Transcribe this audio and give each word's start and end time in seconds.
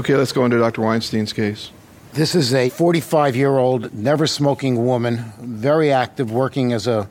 Okay, 0.00 0.16
let's 0.16 0.32
go 0.32 0.46
into 0.46 0.58
Dr. 0.58 0.80
Weinstein's 0.80 1.34
case. 1.34 1.70
This 2.14 2.34
is 2.34 2.54
a 2.54 2.70
45 2.70 3.36
year 3.36 3.58
old, 3.58 3.92
never 3.92 4.26
smoking 4.26 4.86
woman, 4.86 5.30
very 5.38 5.92
active, 5.92 6.32
working 6.32 6.72
as 6.72 6.86
a 6.86 7.06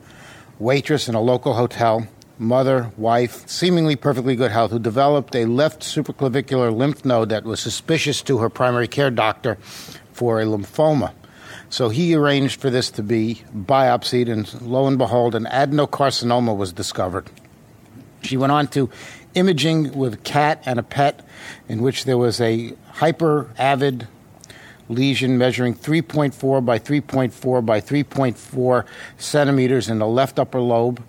waitress 0.58 1.08
in 1.08 1.14
a 1.14 1.20
local 1.20 1.54
hotel, 1.54 2.08
mother, 2.36 2.90
wife, 2.96 3.48
seemingly 3.48 3.94
perfectly 3.94 4.34
good 4.34 4.50
health, 4.50 4.72
who 4.72 4.80
developed 4.80 5.36
a 5.36 5.44
left 5.44 5.82
supraclavicular 5.82 6.76
lymph 6.76 7.04
node 7.04 7.28
that 7.28 7.44
was 7.44 7.60
suspicious 7.60 8.22
to 8.22 8.38
her 8.38 8.48
primary 8.48 8.88
care 8.88 9.12
doctor 9.12 9.54
for 10.10 10.40
a 10.40 10.44
lymphoma. 10.44 11.12
So 11.68 11.90
he 11.90 12.16
arranged 12.16 12.60
for 12.60 12.70
this 12.70 12.90
to 12.90 13.04
be 13.04 13.44
biopsied, 13.56 14.28
and 14.28 14.62
lo 14.62 14.88
and 14.88 14.98
behold, 14.98 15.36
an 15.36 15.44
adenocarcinoma 15.44 16.56
was 16.56 16.72
discovered. 16.72 17.30
She 18.22 18.36
went 18.36 18.52
on 18.52 18.66
to 18.68 18.90
imaging 19.34 19.92
with 19.92 20.14
a 20.14 20.18
cat 20.18 20.62
and 20.66 20.78
a 20.78 20.82
pet, 20.82 21.26
in 21.68 21.82
which 21.82 22.04
there 22.04 22.18
was 22.18 22.40
a 22.40 22.72
hyperavid 22.94 24.06
lesion 24.88 25.38
measuring 25.38 25.74
3.4 25.74 26.64
by 26.64 26.78
3.4 26.78 27.64
by 27.64 27.80
3.4 27.80 28.84
centimeters 29.16 29.88
in 29.88 29.98
the 29.98 30.06
left 30.06 30.38
upper 30.38 30.60
lobe, 30.60 31.02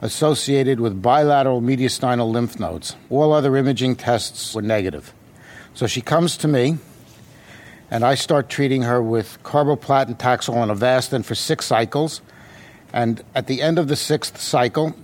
associated 0.00 0.80
with 0.80 1.02
bilateral 1.02 1.60
mediastinal 1.60 2.30
lymph 2.30 2.58
nodes. 2.58 2.96
All 3.10 3.32
other 3.32 3.56
imaging 3.56 3.96
tests 3.96 4.54
were 4.54 4.62
negative. 4.62 5.12
So 5.74 5.86
she 5.86 6.00
comes 6.00 6.36
to 6.38 6.48
me, 6.48 6.78
and 7.90 8.04
I 8.04 8.14
start 8.14 8.48
treating 8.48 8.82
her 8.82 9.02
with 9.02 9.38
carboplatin, 9.42 10.16
Taxol, 10.18 10.62
and 10.62 10.72
Avastin 10.72 11.24
for 11.24 11.34
six 11.34 11.66
cycles. 11.66 12.20
And 12.92 13.22
at 13.34 13.46
the 13.46 13.60
end 13.60 13.78
of 13.78 13.88
the 13.88 13.96
sixth 13.96 14.40
cycle, 14.40 14.94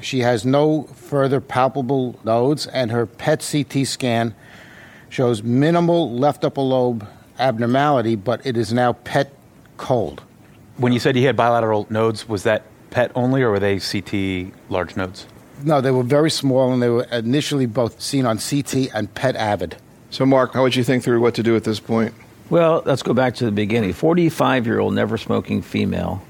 she 0.00 0.20
has 0.20 0.44
no 0.44 0.84
further 0.94 1.40
palpable 1.40 2.18
nodes, 2.24 2.66
and 2.66 2.90
her 2.90 3.06
PET 3.06 3.46
CT 3.50 3.86
scan 3.86 4.34
shows 5.08 5.42
minimal 5.42 6.12
left 6.12 6.44
upper 6.44 6.60
lobe 6.60 7.06
abnormality, 7.38 8.16
but 8.16 8.44
it 8.44 8.56
is 8.56 8.72
now 8.72 8.92
PET 8.92 9.32
cold. 9.76 10.22
When 10.76 10.92
you 10.92 10.98
said 10.98 11.16
he 11.16 11.24
had 11.24 11.36
bilateral 11.36 11.86
nodes, 11.90 12.28
was 12.28 12.42
that 12.44 12.64
PET 12.90 13.12
only, 13.14 13.42
or 13.42 13.50
were 13.50 13.60
they 13.60 13.78
CT 13.78 14.52
large 14.68 14.96
nodes? 14.96 15.26
No, 15.62 15.80
they 15.80 15.90
were 15.90 16.02
very 16.02 16.30
small, 16.30 16.72
and 16.72 16.82
they 16.82 16.88
were 16.88 17.04
initially 17.04 17.66
both 17.66 18.00
seen 18.00 18.26
on 18.26 18.38
CT 18.38 18.88
and 18.94 19.12
PET 19.14 19.36
avid. 19.36 19.76
So, 20.10 20.26
Mark, 20.26 20.52
how 20.54 20.62
would 20.62 20.76
you 20.76 20.84
think 20.84 21.02
through 21.02 21.20
what 21.20 21.34
to 21.34 21.42
do 21.42 21.56
at 21.56 21.64
this 21.64 21.80
point? 21.80 22.14
Well, 22.50 22.82
let's 22.84 23.02
go 23.02 23.14
back 23.14 23.34
to 23.36 23.44
the 23.44 23.52
beginning. 23.52 23.92
45 23.92 24.66
year 24.66 24.78
old 24.78 24.94
never 24.94 25.16
smoking 25.16 25.62
female 25.62 26.22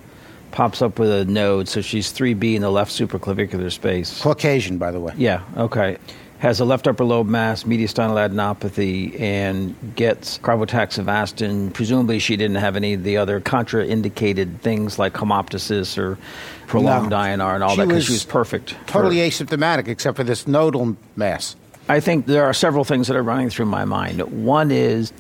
pops 0.55 0.81
up 0.81 1.01
with 1.01 1.11
a 1.11 1.25
node, 1.25 1.69
so 1.69 1.81
she's 1.81 2.13
3B 2.13 2.55
in 2.55 2.63
the 2.63 2.71
left 2.71 2.93
supraclavicular 2.93 3.71
space. 3.73 4.23
Caucasian, 4.23 4.79
by 4.79 4.93
the 4.93 5.01
way. 5.01 5.13
Yeah, 5.17 5.43
okay. 5.57 5.99
Has 6.39 6.61
a 6.61 6.65
left 6.65 6.87
upper 6.87 7.05
lobe 7.05 7.27
mass, 7.27 7.65
mediastinal 7.65 8.15
adenopathy, 8.29 9.19
and 9.21 9.75
gets 9.97 10.39
carbotaxivastin. 10.39 11.73
Presumably, 11.73 12.19
she 12.21 12.37
didn't 12.37 12.57
have 12.59 12.77
any 12.77 12.95
of 12.95 13.03
the 13.03 13.17
other 13.17 13.41
contraindicated 13.41 14.61
things 14.61 14.97
like 14.99 15.15
hemoptysis 15.15 15.99
or 15.99 16.19
prolonged 16.69 17.11
No. 17.11 17.17
INR 17.17 17.55
and 17.55 17.65
all 17.65 17.71
She 17.71 17.77
that 17.79 17.89
because 17.89 18.05
she 18.05 18.13
was 18.13 18.25
perfect. 18.25 18.77
Totally 18.87 19.29
for- 19.31 19.45
asymptomatic, 19.45 19.89
except 19.89 20.17
for 20.17 20.25
this 20.25 20.47
nodal 20.47 20.97
mass. 21.17 21.57
I 21.89 21.99
think 22.01 22.27
there 22.27 22.45
are 22.45 22.55
several 22.55 22.85
things 22.85 23.09
that 23.09 23.17
are 23.17 23.23
running 23.23 23.51
through 23.51 23.67
my 23.67 23.85
mind. 23.85 24.21
One 24.45 24.71
is 24.71 25.13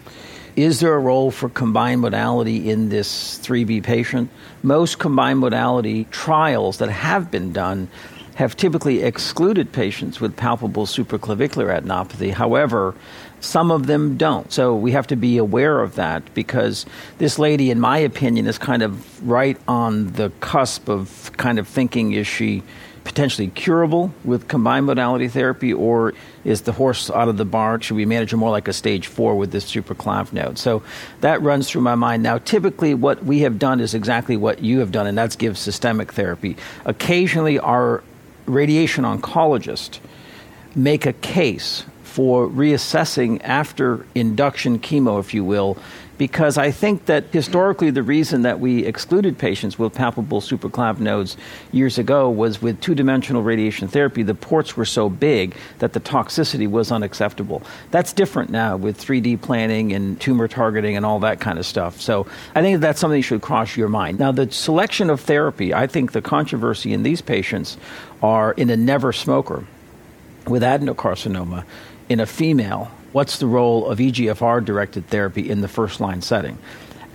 is 0.56 0.80
there 0.80 0.94
a 0.94 0.98
role 0.98 1.30
for 1.30 1.48
combined 1.48 2.00
modality 2.00 2.70
in 2.70 2.88
this 2.88 3.38
3B 3.38 3.82
patient? 3.82 4.30
Most 4.62 4.98
combined 4.98 5.40
modality 5.40 6.04
trials 6.10 6.78
that 6.78 6.90
have 6.90 7.30
been 7.30 7.52
done 7.52 7.88
have 8.36 8.56
typically 8.56 9.02
excluded 9.02 9.72
patients 9.72 10.20
with 10.20 10.36
palpable 10.36 10.86
supraclavicular 10.86 11.80
adenopathy. 11.80 12.32
However, 12.32 12.94
some 13.40 13.70
of 13.70 13.86
them 13.86 14.16
don't. 14.16 14.50
So 14.52 14.74
we 14.74 14.92
have 14.92 15.06
to 15.08 15.16
be 15.16 15.38
aware 15.38 15.80
of 15.80 15.96
that 15.96 16.34
because 16.34 16.86
this 17.18 17.38
lady, 17.38 17.70
in 17.70 17.78
my 17.78 17.98
opinion, 17.98 18.46
is 18.46 18.58
kind 18.58 18.82
of 18.82 19.28
right 19.28 19.58
on 19.68 20.12
the 20.12 20.30
cusp 20.40 20.88
of 20.88 21.30
kind 21.36 21.58
of 21.58 21.68
thinking 21.68 22.12
is 22.12 22.26
she 22.26 22.62
potentially 23.04 23.48
curable 23.48 24.12
with 24.24 24.48
combined 24.48 24.86
modality 24.86 25.28
therapy, 25.28 25.72
or 25.72 26.14
is 26.44 26.62
the 26.62 26.72
horse 26.72 27.10
out 27.10 27.28
of 27.28 27.36
the 27.36 27.44
barn? 27.44 27.80
Should 27.80 27.96
we 27.96 28.06
manage 28.06 28.32
it 28.32 28.36
more 28.36 28.50
like 28.50 28.66
a 28.66 28.72
stage 28.72 29.06
four 29.06 29.36
with 29.36 29.52
this 29.52 29.70
supraclav 29.70 30.32
node? 30.32 30.58
So 30.58 30.82
that 31.20 31.40
runs 31.42 31.68
through 31.68 31.82
my 31.82 31.94
mind. 31.94 32.22
Now, 32.22 32.38
typically, 32.38 32.94
what 32.94 33.24
we 33.24 33.40
have 33.40 33.58
done 33.58 33.80
is 33.80 33.94
exactly 33.94 34.36
what 34.36 34.62
you 34.62 34.80
have 34.80 34.90
done, 34.90 35.06
and 35.06 35.16
that's 35.16 35.36
give 35.36 35.56
systemic 35.58 36.12
therapy. 36.12 36.56
Occasionally, 36.84 37.58
our 37.58 38.02
radiation 38.46 39.04
oncologist 39.04 40.00
make 40.74 41.06
a 41.06 41.12
case 41.12 41.84
for 42.14 42.46
reassessing 42.46 43.40
after 43.42 44.06
induction 44.14 44.78
chemo, 44.78 45.18
if 45.18 45.34
you 45.34 45.42
will, 45.42 45.76
because 46.16 46.56
I 46.56 46.70
think 46.70 47.06
that 47.06 47.24
historically 47.32 47.90
the 47.90 48.04
reason 48.04 48.42
that 48.42 48.60
we 48.60 48.86
excluded 48.86 49.36
patients 49.36 49.80
with 49.80 49.94
palpable 49.94 50.40
supraclav 50.40 51.00
nodes 51.00 51.36
years 51.72 51.98
ago 51.98 52.30
was 52.30 52.62
with 52.62 52.80
two 52.80 52.94
dimensional 52.94 53.42
radiation 53.42 53.88
therapy, 53.88 54.22
the 54.22 54.36
ports 54.36 54.76
were 54.76 54.84
so 54.84 55.08
big 55.08 55.56
that 55.80 55.92
the 55.92 55.98
toxicity 55.98 56.70
was 56.70 56.92
unacceptable. 56.92 57.64
That's 57.90 58.12
different 58.12 58.50
now 58.50 58.76
with 58.76 58.96
3D 58.96 59.40
planning 59.40 59.92
and 59.92 60.20
tumor 60.20 60.46
targeting 60.46 60.96
and 60.96 61.04
all 61.04 61.18
that 61.18 61.40
kind 61.40 61.58
of 61.58 61.66
stuff. 61.66 62.00
So 62.00 62.28
I 62.54 62.62
think 62.62 62.80
that's 62.80 63.00
something 63.00 63.18
that 63.18 63.26
should 63.26 63.42
cross 63.42 63.76
your 63.76 63.88
mind. 63.88 64.20
Now, 64.20 64.30
the 64.30 64.48
selection 64.52 65.10
of 65.10 65.20
therapy, 65.20 65.74
I 65.74 65.88
think 65.88 66.12
the 66.12 66.22
controversy 66.22 66.92
in 66.92 67.02
these 67.02 67.22
patients 67.22 67.76
are 68.22 68.52
in 68.52 68.70
a 68.70 68.76
never 68.76 69.12
smoker 69.12 69.64
with 70.46 70.62
adenocarcinoma 70.62 71.64
in 72.08 72.20
a 72.20 72.26
female, 72.26 72.90
what's 73.12 73.38
the 73.38 73.46
role 73.46 73.88
of 73.88 73.98
EGFR 73.98 74.64
directed 74.64 75.06
therapy 75.08 75.48
in 75.48 75.60
the 75.60 75.68
first 75.68 76.00
line 76.00 76.22
setting? 76.22 76.58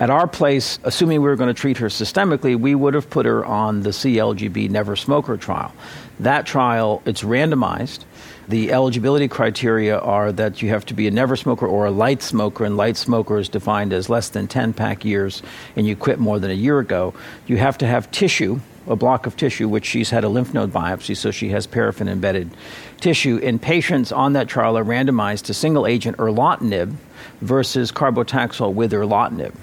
At 0.00 0.08
our 0.08 0.26
place, 0.26 0.78
assuming 0.82 1.20
we 1.20 1.28
were 1.28 1.36
going 1.36 1.54
to 1.54 1.60
treat 1.60 1.76
her 1.76 1.88
systemically, 1.88 2.58
we 2.58 2.74
would 2.74 2.94
have 2.94 3.10
put 3.10 3.26
her 3.26 3.44
on 3.44 3.82
the 3.82 3.90
CALGB 3.90 4.70
never 4.70 4.96
smoker 4.96 5.36
trial. 5.36 5.72
That 6.20 6.46
trial, 6.46 7.02
it's 7.04 7.22
randomized. 7.22 8.04
The 8.50 8.72
eligibility 8.72 9.28
criteria 9.28 10.00
are 10.00 10.32
that 10.32 10.60
you 10.60 10.70
have 10.70 10.84
to 10.86 10.94
be 10.94 11.06
a 11.06 11.10
never 11.12 11.36
smoker 11.36 11.68
or 11.68 11.86
a 11.86 11.92
light 11.92 12.20
smoker, 12.20 12.64
and 12.64 12.76
light 12.76 12.96
smoker 12.96 13.38
is 13.38 13.48
defined 13.48 13.92
as 13.92 14.08
less 14.08 14.30
than 14.30 14.48
10 14.48 14.72
pack 14.72 15.04
years, 15.04 15.40
and 15.76 15.86
you 15.86 15.94
quit 15.94 16.18
more 16.18 16.40
than 16.40 16.50
a 16.50 16.54
year 16.54 16.80
ago. 16.80 17.14
You 17.46 17.58
have 17.58 17.78
to 17.78 17.86
have 17.86 18.10
tissue, 18.10 18.58
a 18.88 18.96
block 18.96 19.26
of 19.26 19.36
tissue, 19.36 19.68
which 19.68 19.86
she's 19.86 20.10
had 20.10 20.24
a 20.24 20.28
lymph 20.28 20.52
node 20.52 20.72
biopsy, 20.72 21.16
so 21.16 21.30
she 21.30 21.50
has 21.50 21.68
paraffin 21.68 22.08
embedded 22.08 22.50
tissue. 23.00 23.38
And 23.40 23.62
patients 23.62 24.10
on 24.10 24.32
that 24.32 24.48
trial 24.48 24.76
are 24.76 24.84
randomized 24.84 25.44
to 25.44 25.54
single 25.54 25.86
agent 25.86 26.16
erlotinib 26.16 26.96
versus 27.42 27.92
carbotaxol 27.92 28.74
with 28.74 28.90
erlotinib. 28.90 29.54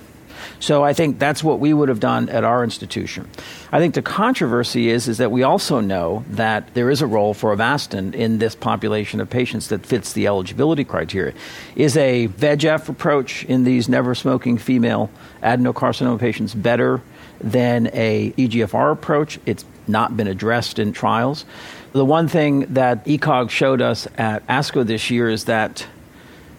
So 0.59 0.83
I 0.83 0.93
think 0.93 1.19
that's 1.19 1.43
what 1.43 1.59
we 1.59 1.73
would 1.73 1.89
have 1.89 1.99
done 1.99 2.29
at 2.29 2.43
our 2.43 2.63
institution. 2.63 3.27
I 3.71 3.79
think 3.79 3.95
the 3.95 4.01
controversy 4.01 4.89
is 4.89 5.07
is 5.07 5.17
that 5.17 5.31
we 5.31 5.43
also 5.43 5.79
know 5.79 6.23
that 6.29 6.73
there 6.73 6.89
is 6.89 7.01
a 7.01 7.07
role 7.07 7.33
for 7.33 7.55
Avastin 7.55 8.13
in 8.13 8.39
this 8.39 8.55
population 8.55 9.19
of 9.19 9.29
patients 9.29 9.67
that 9.67 9.85
fits 9.85 10.13
the 10.13 10.27
eligibility 10.27 10.83
criteria. 10.83 11.33
Is 11.75 11.97
a 11.97 12.27
VEGF 12.29 12.89
approach 12.89 13.43
in 13.45 13.63
these 13.63 13.89
never 13.89 14.15
smoking 14.15 14.57
female 14.57 15.09
adenocarcinoma 15.43 16.19
patients 16.19 16.53
better 16.53 17.01
than 17.39 17.87
a 17.93 18.31
EGFR 18.37 18.91
approach? 18.91 19.39
It's 19.45 19.65
not 19.87 20.17
been 20.17 20.27
addressed 20.27 20.79
in 20.79 20.93
trials. 20.93 21.45
The 21.93 22.05
one 22.05 22.27
thing 22.27 22.61
that 22.73 23.05
ECOG 23.05 23.49
showed 23.49 23.81
us 23.81 24.07
at 24.17 24.45
ASCO 24.47 24.85
this 24.85 25.09
year 25.09 25.29
is 25.29 25.45
that 25.45 25.87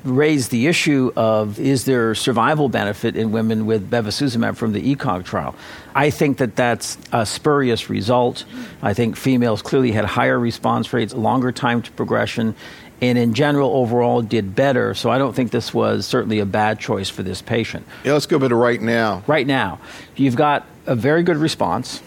raised 0.04 0.50
the 0.50 0.66
issue 0.66 1.12
of 1.16 1.58
is 1.58 1.84
there 1.84 2.14
survival 2.14 2.68
benefit 2.68 3.16
in 3.16 3.32
women 3.32 3.66
with 3.66 3.90
bevacizumab 3.90 4.56
from 4.56 4.72
the 4.72 4.94
ECOG 4.94 5.24
trial. 5.24 5.54
I 5.94 6.10
think 6.10 6.38
that 6.38 6.56
that's 6.56 6.96
a 7.12 7.26
spurious 7.26 7.90
result. 7.90 8.44
I 8.82 8.94
think 8.94 9.16
females 9.16 9.62
clearly 9.62 9.92
had 9.92 10.04
higher 10.04 10.38
response 10.38 10.92
rates, 10.92 11.14
longer 11.14 11.52
time 11.52 11.82
to 11.82 11.90
progression, 11.92 12.54
and 13.00 13.18
in 13.18 13.34
general 13.34 13.70
overall 13.74 14.22
did 14.22 14.54
better. 14.54 14.94
So 14.94 15.10
I 15.10 15.18
don't 15.18 15.34
think 15.34 15.50
this 15.50 15.74
was 15.74 16.06
certainly 16.06 16.38
a 16.38 16.46
bad 16.46 16.78
choice 16.78 17.08
for 17.08 17.22
this 17.22 17.42
patient. 17.42 17.86
Yeah, 18.04 18.12
let's 18.12 18.26
go 18.26 18.38
to 18.38 18.54
right 18.54 18.80
now. 18.80 19.22
Right 19.26 19.46
now, 19.46 19.80
you've 20.16 20.36
got 20.36 20.66
a 20.86 20.94
very 20.94 21.22
good 21.22 21.36
response. 21.36 22.02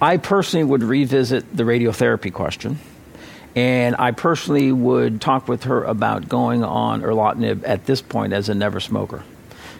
I 0.00 0.18
personally 0.18 0.64
would 0.64 0.82
revisit 0.82 1.56
the 1.56 1.62
radiotherapy 1.62 2.32
question. 2.32 2.78
And 3.56 3.96
I 3.98 4.10
personally 4.10 4.70
would 4.70 5.20
talk 5.20 5.48
with 5.48 5.64
her 5.64 5.82
about 5.82 6.28
going 6.28 6.62
on 6.62 7.00
erlotinib 7.00 7.62
at 7.66 7.86
this 7.86 8.02
point 8.02 8.34
as 8.34 8.50
a 8.50 8.54
never 8.54 8.80
smoker, 8.80 9.24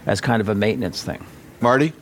as 0.06 0.22
kind 0.22 0.40
of 0.40 0.48
a 0.48 0.54
maintenance 0.54 1.02
thing. 1.04 1.24
Marty? 1.60 1.92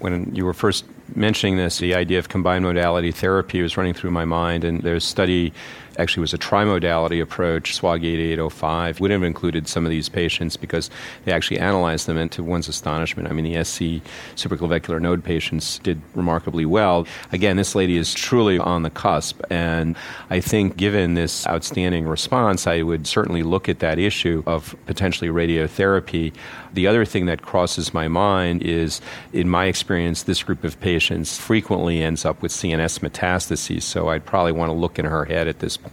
When 0.00 0.34
you 0.34 0.44
were 0.44 0.54
first 0.54 0.84
mentioning 1.14 1.56
this, 1.56 1.78
the 1.78 1.94
idea 1.94 2.18
of 2.18 2.28
combined 2.28 2.64
modality 2.64 3.12
therapy 3.12 3.62
was 3.62 3.76
running 3.76 3.94
through 3.94 4.10
my 4.10 4.24
mind, 4.24 4.64
and 4.64 4.80
there's 4.82 5.04
a 5.04 5.06
study 5.06 5.52
actually 5.98 6.20
was 6.20 6.32
a 6.32 6.38
trimodality 6.38 7.20
approach. 7.20 7.76
SWOG 7.76 8.04
8805 8.04 9.00
would 9.00 9.10
have 9.10 9.22
included 9.22 9.68
some 9.68 9.84
of 9.84 9.90
these 9.90 10.08
patients 10.08 10.56
because 10.56 10.90
they 11.24 11.32
actually 11.32 11.58
analyzed 11.58 12.06
them, 12.06 12.16
and 12.16 12.30
to 12.32 12.42
one's 12.42 12.68
astonishment, 12.68 13.28
I 13.28 13.32
mean, 13.32 13.52
the 13.52 13.64
SC 13.64 14.02
supraclavicular 14.36 15.00
node 15.00 15.22
patients 15.22 15.78
did 15.80 16.00
remarkably 16.14 16.64
well. 16.64 17.06
Again, 17.32 17.56
this 17.56 17.74
lady 17.74 17.96
is 17.96 18.14
truly 18.14 18.58
on 18.58 18.82
the 18.82 18.90
cusp, 18.90 19.40
and 19.50 19.96
I 20.30 20.40
think 20.40 20.76
given 20.76 21.14
this 21.14 21.46
outstanding 21.46 22.06
response, 22.06 22.66
I 22.66 22.82
would 22.82 23.06
certainly 23.06 23.42
look 23.42 23.68
at 23.68 23.80
that 23.80 23.98
issue 23.98 24.42
of 24.46 24.74
potentially 24.86 25.30
radiotherapy. 25.30 26.32
The 26.72 26.86
other 26.86 27.04
thing 27.04 27.26
that 27.26 27.42
crosses 27.42 27.92
my 27.92 28.06
mind 28.08 28.62
is, 28.62 29.00
in 29.32 29.48
my 29.48 29.66
experience, 29.66 30.22
this 30.22 30.42
group 30.42 30.62
of 30.64 30.80
patients 30.80 31.36
frequently 31.36 32.02
ends 32.02 32.24
up 32.24 32.40
with 32.42 32.52
CNS 32.52 33.00
metastases. 33.00 33.82
So 33.82 34.08
I'd 34.08 34.24
probably 34.24 34.52
want 34.52 34.70
to 34.70 34.74
look 34.74 34.98
in 34.98 35.04
her 35.04 35.24
head 35.24 35.48
at 35.48 35.58
this 35.58 35.76
point 35.76 35.89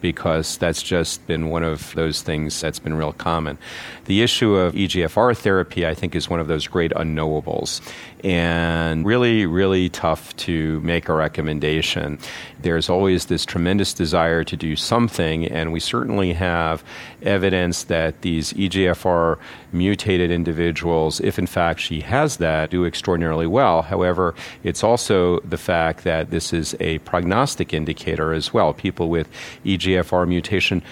because 0.00 0.56
that's 0.58 0.82
just 0.82 1.26
been 1.26 1.48
one 1.48 1.62
of 1.64 1.94
those 1.94 2.22
things 2.22 2.60
that's 2.60 2.78
been 2.78 2.94
real 2.94 3.12
common. 3.12 3.58
The 4.04 4.22
issue 4.22 4.54
of 4.56 4.74
EGFR 4.74 5.36
therapy, 5.36 5.86
I 5.86 5.94
think, 5.94 6.14
is 6.14 6.28
one 6.28 6.40
of 6.40 6.48
those 6.48 6.66
great 6.66 6.92
unknowables 6.92 7.80
and 8.24 9.04
really, 9.04 9.46
really 9.46 9.88
tough 9.88 10.34
to 10.36 10.80
make 10.80 11.08
a 11.08 11.14
recommendation. 11.14 12.18
There's 12.60 12.88
always 12.88 13.26
this 13.26 13.44
tremendous 13.44 13.92
desire 13.92 14.44
to 14.44 14.56
do 14.56 14.76
something, 14.76 15.46
and 15.46 15.72
we 15.72 15.80
certainly 15.80 16.32
have 16.34 16.84
evidence 17.22 17.84
that 17.84 18.20
these 18.22 18.52
EGFR 18.52 19.38
mutated 19.72 20.30
individuals, 20.30 21.20
if 21.20 21.38
in 21.38 21.46
fact 21.46 21.80
she 21.80 22.00
has 22.00 22.36
that, 22.36 22.70
do 22.70 22.84
extraordinarily 22.84 23.46
well. 23.46 23.82
However, 23.82 24.34
it's 24.62 24.84
also 24.84 25.40
the 25.40 25.58
fact 25.58 26.04
that 26.04 26.30
this 26.30 26.52
is 26.52 26.76
a 26.78 26.98
prognostic 26.98 27.74
indicator 27.74 28.32
as 28.32 28.54
well. 28.54 28.72
People 28.72 29.08
with 29.08 29.28
EGFR 29.64 30.28
mutation 30.28 30.82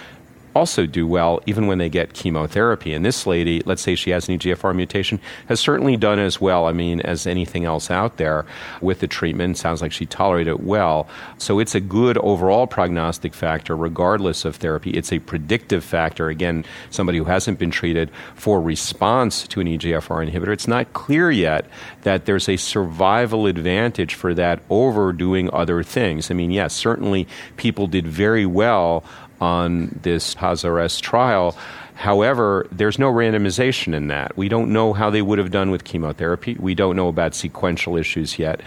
also 0.55 0.85
do 0.85 1.07
well 1.07 1.41
even 1.45 1.67
when 1.67 1.77
they 1.77 1.89
get 1.89 2.13
chemotherapy. 2.13 2.93
And 2.93 3.05
this 3.05 3.25
lady, 3.25 3.61
let's 3.65 3.81
say 3.81 3.95
she 3.95 4.11
has 4.11 4.27
an 4.27 4.37
EGFR 4.37 4.75
mutation, 4.75 5.19
has 5.47 5.59
certainly 5.59 5.97
done 5.97 6.19
as 6.19 6.41
well, 6.41 6.65
I 6.65 6.73
mean, 6.73 7.01
as 7.01 7.25
anything 7.27 7.65
else 7.65 7.89
out 7.89 8.17
there 8.17 8.45
with 8.81 8.99
the 8.99 9.07
treatment. 9.07 9.57
Sounds 9.57 9.81
like 9.81 9.91
she 9.91 10.05
tolerated 10.05 10.51
it 10.51 10.63
well. 10.63 11.07
So 11.37 11.59
it's 11.59 11.75
a 11.75 11.79
good 11.79 12.17
overall 12.17 12.67
prognostic 12.67 13.33
factor 13.33 13.75
regardless 13.75 14.45
of 14.45 14.57
therapy. 14.57 14.91
It's 14.91 15.11
a 15.11 15.19
predictive 15.19 15.83
factor, 15.83 16.29
again, 16.29 16.65
somebody 16.89 17.17
who 17.17 17.25
hasn't 17.25 17.59
been 17.59 17.71
treated 17.71 18.11
for 18.35 18.61
response 18.61 19.47
to 19.47 19.61
an 19.61 19.67
EGFR 19.67 20.29
inhibitor. 20.29 20.53
It's 20.53 20.67
not 20.67 20.93
clear 20.93 21.31
yet 21.31 21.65
that 22.03 22.25
there's 22.25 22.49
a 22.49 22.57
survival 22.57 23.45
advantage 23.45 24.13
for 24.13 24.33
that 24.33 24.61
over 24.69 25.13
doing 25.13 25.49
other 25.53 25.83
things. 25.83 26.31
I 26.31 26.33
mean, 26.33 26.51
yes, 26.51 26.73
certainly 26.73 27.27
people 27.57 27.87
did 27.87 28.07
very 28.07 28.45
well 28.45 29.03
on 29.41 29.99
this 30.03 30.35
PASARES 30.35 31.01
trial. 31.01 31.57
However, 31.95 32.67
there's 32.71 32.97
no 32.97 33.11
randomization 33.11 33.93
in 33.93 34.07
that. 34.07 34.37
We 34.37 34.47
don't 34.47 34.71
know 34.71 34.93
how 34.93 35.09
they 35.09 35.21
would 35.21 35.39
have 35.39 35.51
done 35.51 35.71
with 35.71 35.83
chemotherapy. 35.83 36.55
We 36.59 36.73
don't 36.73 36.95
know 36.95 37.09
about 37.09 37.35
sequential 37.35 37.97
issues 37.97 38.39
yet. 38.39 38.61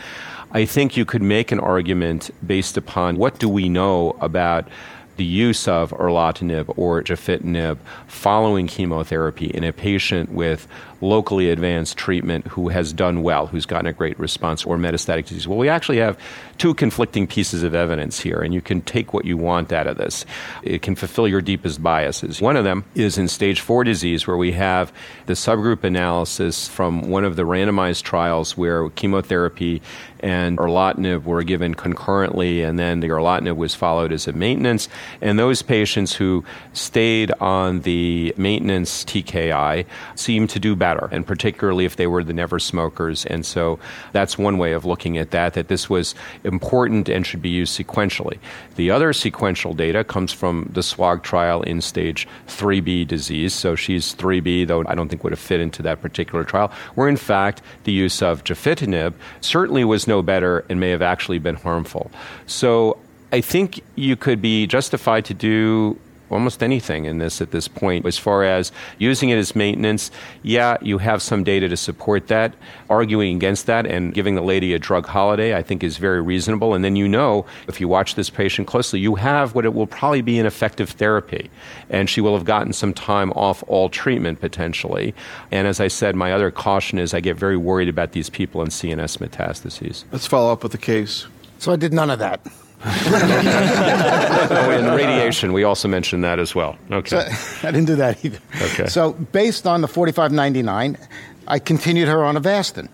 I 0.53 0.67
think 0.67 0.97
you 0.97 1.05
could 1.05 1.23
make 1.23 1.51
an 1.51 1.59
argument 1.59 2.31
based 2.47 2.77
upon 2.77 3.17
what 3.17 3.39
do 3.41 3.49
we 3.49 3.69
know 3.69 4.17
about 4.21 4.69
the 5.17 5.25
use 5.25 5.69
of 5.69 5.91
erlotinib 5.91 6.73
or 6.77 7.03
gefitinib 7.03 7.79
following 8.07 8.67
chemotherapy 8.67 9.47
in 9.47 9.65
a 9.65 9.73
patient 9.73 10.33
with 10.33 10.67
locally 11.01 11.51
advanced 11.51 11.97
treatment 11.99 12.47
who 12.49 12.69
has 12.69 12.93
done 12.93 13.23
well, 13.23 13.47
who's 13.47 13.67
gotten 13.67 13.87
a 13.87 13.93
great 13.93 14.19
response, 14.19 14.65
or 14.65 14.77
metastatic 14.79 15.27
disease. 15.27 15.47
Well, 15.47 15.59
we 15.59 15.69
actually 15.69 15.99
have 15.99 16.19
two 16.57 16.73
conflicting 16.75 17.27
pieces 17.27 17.63
of 17.63 17.75
evidence 17.75 18.21
here, 18.21 18.41
and 18.41 18.55
you 18.55 18.63
can 18.63 18.81
take 18.81 19.13
what 19.13 19.25
you 19.25 19.37
want 19.37 19.73
out 19.73 19.87
of 19.87 19.99
this. 19.99 20.25
It 20.63 20.83
can 20.83 20.95
fulfill 20.95 21.29
your 21.29 21.43
deepest 21.43 21.83
biases. 21.83 22.41
One 22.41 22.57
of 22.57 22.65
them 22.65 22.85
is 22.95 23.19
in 23.19 23.29
stage 23.29 23.61
four 23.61 23.85
disease, 23.85 24.27
where 24.27 24.37
we 24.37 24.53
have 24.53 24.93
the 25.27 25.35
subgroup 25.35 25.85
analysis 25.85 26.69
from 26.69 27.11
one 27.11 27.25
of 27.25 27.37
the 27.37 27.43
randomized 27.43 28.03
trials 28.03 28.57
where 28.57 28.89
chemotherapy 28.91 29.83
and 30.21 30.57
erlotinib 30.57 31.25
were 31.25 31.43
given 31.43 31.75
concurrently, 31.75 32.63
and 32.63 32.79
then 32.79 33.01
the 33.01 33.09
erlotinib 33.09 33.57
was 33.57 33.75
followed 33.75 34.11
as 34.11 34.27
a 34.27 34.33
maintenance. 34.33 34.89
And 35.21 35.39
those 35.39 35.63
patients 35.63 36.15
who 36.15 36.45
stayed 36.73 37.33
on 37.41 37.81
the 37.81 38.35
maintenance 38.37 39.05
TKI 39.05 39.87
seemed 40.15 40.51
to 40.51 40.59
do 40.59 40.77
better, 40.77 41.09
and 41.13 41.27
particularly 41.27 41.85
if 41.85 41.97
they 41.97 42.07
were 42.07 42.25
the 42.25 42.33
never 42.33 42.59
smokers. 42.59 43.27
And 43.27 43.45
so 43.45 43.79
that's 44.13 44.39
one 44.39 44.59
way 44.59 44.73
of 44.73 44.85
looking 44.85 45.19
at 45.19 45.31
that, 45.31 45.55
that 45.55 45.69
this 45.69 45.89
was 45.89 46.15
important 46.43 47.09
and 47.09 47.27
should 47.27 47.43
be 47.43 47.49
used 47.49 47.79
sequentially. 47.79 48.39
The 48.77 48.91
other 48.91 49.13
sequential 49.13 49.75
data 49.75 50.05
comes 50.05 50.33
from 50.33 50.71
the 50.73 50.81
SWOG 50.81 51.23
trial 51.23 51.63
in 51.63 51.81
stage 51.81 52.27
3B 52.49 53.07
disease. 53.07 53.55
So 53.55 53.75
she's 53.75 54.15
3B, 54.15 54.67
though 54.67 54.85
I 54.87 54.95
don't 54.95 55.09
think 55.09 55.25
would 55.25 55.33
have 55.33 55.41
fit 55.41 55.61
into 55.61 55.83
that 55.83 56.01
particular 56.01 56.45
trial, 56.45 56.73
where 56.95 57.09
in 57.09 57.17
fact 57.17 57.63
the 57.85 57.93
use 57.93 58.23
of 58.23 58.45
gefitinib 58.45 59.15
certainly 59.41 59.85
was 59.85 60.07
no 60.07 60.23
better 60.23 60.65
and 60.69 60.81
may 60.81 60.91
have 60.91 61.03
actually 61.03 61.39
been 61.39 61.57
harmful. 61.57 62.11
So 62.47 62.99
I 63.35 63.41
think 63.41 63.81
you 63.97 64.15
could 64.15 64.41
be 64.41 64.65
justified 64.69 65.25
to 65.25 65.35
do 65.35 65.99
almost 66.31 66.63
anything 66.63 67.05
in 67.05 67.19
this 67.19 67.41
at 67.41 67.51
this 67.51 67.67
point. 67.67 68.07
As 68.07 68.17
far 68.17 68.45
as 68.45 68.71
using 68.99 69.31
it 69.31 69.39
as 69.39 69.57
maintenance, 69.57 70.13
yeah, 70.45 70.77
you 70.81 70.99
have 70.99 71.21
some 71.21 71.43
data 71.43 71.69
to 71.69 71.77
support 71.77 72.29
that. 72.29 72.55
Arguing 72.89 73.35
against 73.35 73.67
that 73.67 73.87
and 73.87 74.15
giving 74.15 74.37
the 74.37 74.41
lady 74.41 74.73
a 74.73 74.79
drug 74.79 75.07
holiday, 75.07 75.57
I 75.57 75.65
think, 75.65 75.83
is 75.83 75.97
very 75.97 76.23
reasonable. 76.23 76.75
And 76.75 76.85
then 76.85 76.95
you 76.95 77.09
know, 77.09 77.45
if 77.67 77.81
you 77.81 77.89
watch 77.89 78.15
this 78.15 78.31
patient 78.31 78.69
closely, 78.69 79.01
you 79.01 79.17
have 79.17 79.57
what 79.57 79.65
it 79.65 79.75
will 79.75 79.89
probably 79.89 80.23
be 80.23 80.39
an 80.39 80.47
effective 80.47 80.91
therapy. 80.91 81.51
And 81.91 82.09
she 82.09 82.21
will 82.21 82.37
have 82.37 82.45
gotten 82.45 82.73
some 82.73 82.95
time 82.95 83.33
off 83.33 83.65
all 83.67 83.89
treatment 83.89 84.41
potentially. 84.41 85.13
And 85.51 85.67
as 85.67 85.81
I 85.81 85.89
said, 85.89 86.15
my 86.15 86.33
other 86.33 86.53
caution 86.53 87.01
is 87.01 87.13
I 87.13 87.19
get 87.19 87.37
very 87.37 87.57
worried 87.57 87.89
about 87.89 88.13
these 88.13 88.31
people 88.31 88.63
in 88.63 88.69
CNS 88.69 89.19
metastases. 89.19 90.05
Let's 90.13 90.29
follow 90.29 90.53
up 90.53 90.63
with 90.63 90.71
the 90.71 90.79
case. 90.79 91.27
So 91.59 91.73
I 91.73 91.77
did 91.77 91.93
none 91.93 92.11
of 92.11 92.21
that. 92.21 92.41
oh, 92.87 94.71
and 94.71 94.87
radiation, 94.97 95.55
we 95.55 95.65
also 95.65 95.89
mentioned 95.89 96.23
that 96.23 96.39
as 96.39 96.55
well. 96.55 96.77
Okay. 96.91 97.09
So, 97.09 97.19
I 97.67 97.71
didn't 97.71 97.87
do 97.87 97.97
that 97.97 98.23
either. 98.23 98.39
Okay. 98.61 98.87
So 98.89 99.13
based 99.13 99.67
on 99.67 99.81
the 99.81 99.89
4599, 99.89 100.99
I 101.47 101.59
continued 101.59 102.09
her 102.09 102.23
on 102.23 102.37
Avastin, 102.37 102.89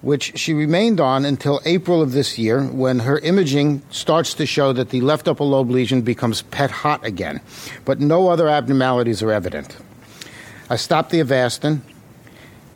which 0.00 0.38
she 0.38 0.54
remained 0.54 1.00
on 1.00 1.24
until 1.24 1.60
April 1.64 2.02
of 2.02 2.12
this 2.12 2.38
year 2.38 2.62
when 2.62 3.00
her 3.00 3.18
imaging 3.18 3.82
starts 3.90 4.34
to 4.34 4.46
show 4.46 4.72
that 4.72 4.90
the 4.90 5.00
left 5.00 5.26
upper 5.26 5.42
lobe 5.42 5.70
lesion 5.70 6.02
becomes 6.02 6.42
pet 6.42 6.70
hot 6.70 7.04
again, 7.04 7.40
but 7.84 7.98
no 7.98 8.28
other 8.28 8.48
abnormalities 8.48 9.24
are 9.24 9.32
evident. 9.32 9.76
I 10.70 10.76
stopped 10.76 11.10
the 11.10 11.18
Avastin 11.18 11.80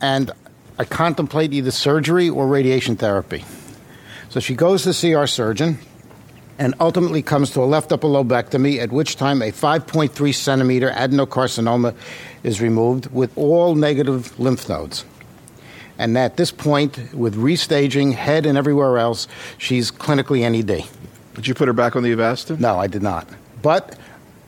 and 0.01 0.31
I 0.77 0.83
contemplate 0.83 1.53
either 1.53 1.71
surgery 1.71 2.29
or 2.29 2.45
radiation 2.45 2.97
therapy. 2.97 3.45
So 4.29 4.41
she 4.41 4.55
goes 4.55 4.83
to 4.83 4.93
see 4.93 5.13
our 5.13 5.27
surgeon 5.27 5.79
and 6.61 6.75
ultimately 6.79 7.23
comes 7.23 7.49
to 7.49 7.59
a 7.59 7.65
left 7.65 7.91
upper 7.91 8.07
lobectomy, 8.07 8.77
at 8.77 8.91
which 8.91 9.15
time 9.15 9.41
a 9.41 9.51
5.3 9.51 10.35
centimeter 10.35 10.91
adenocarcinoma 10.91 11.95
is 12.43 12.61
removed 12.61 13.07
with 13.11 13.35
all 13.35 13.73
negative 13.73 14.39
lymph 14.39 14.69
nodes. 14.69 15.03
And 15.97 16.15
at 16.19 16.37
this 16.37 16.51
point, 16.51 17.15
with 17.15 17.35
restaging, 17.35 18.13
head 18.13 18.45
and 18.45 18.59
everywhere 18.59 18.99
else, 18.99 19.27
she's 19.57 19.89
clinically 19.89 20.41
NED. 20.41 20.85
Did 21.33 21.47
you 21.47 21.55
put 21.55 21.67
her 21.67 21.73
back 21.73 21.95
on 21.95 22.03
the 22.03 22.15
Avastin? 22.15 22.59
No, 22.59 22.77
I 22.77 22.85
did 22.85 23.01
not. 23.01 23.27
But 23.63 23.97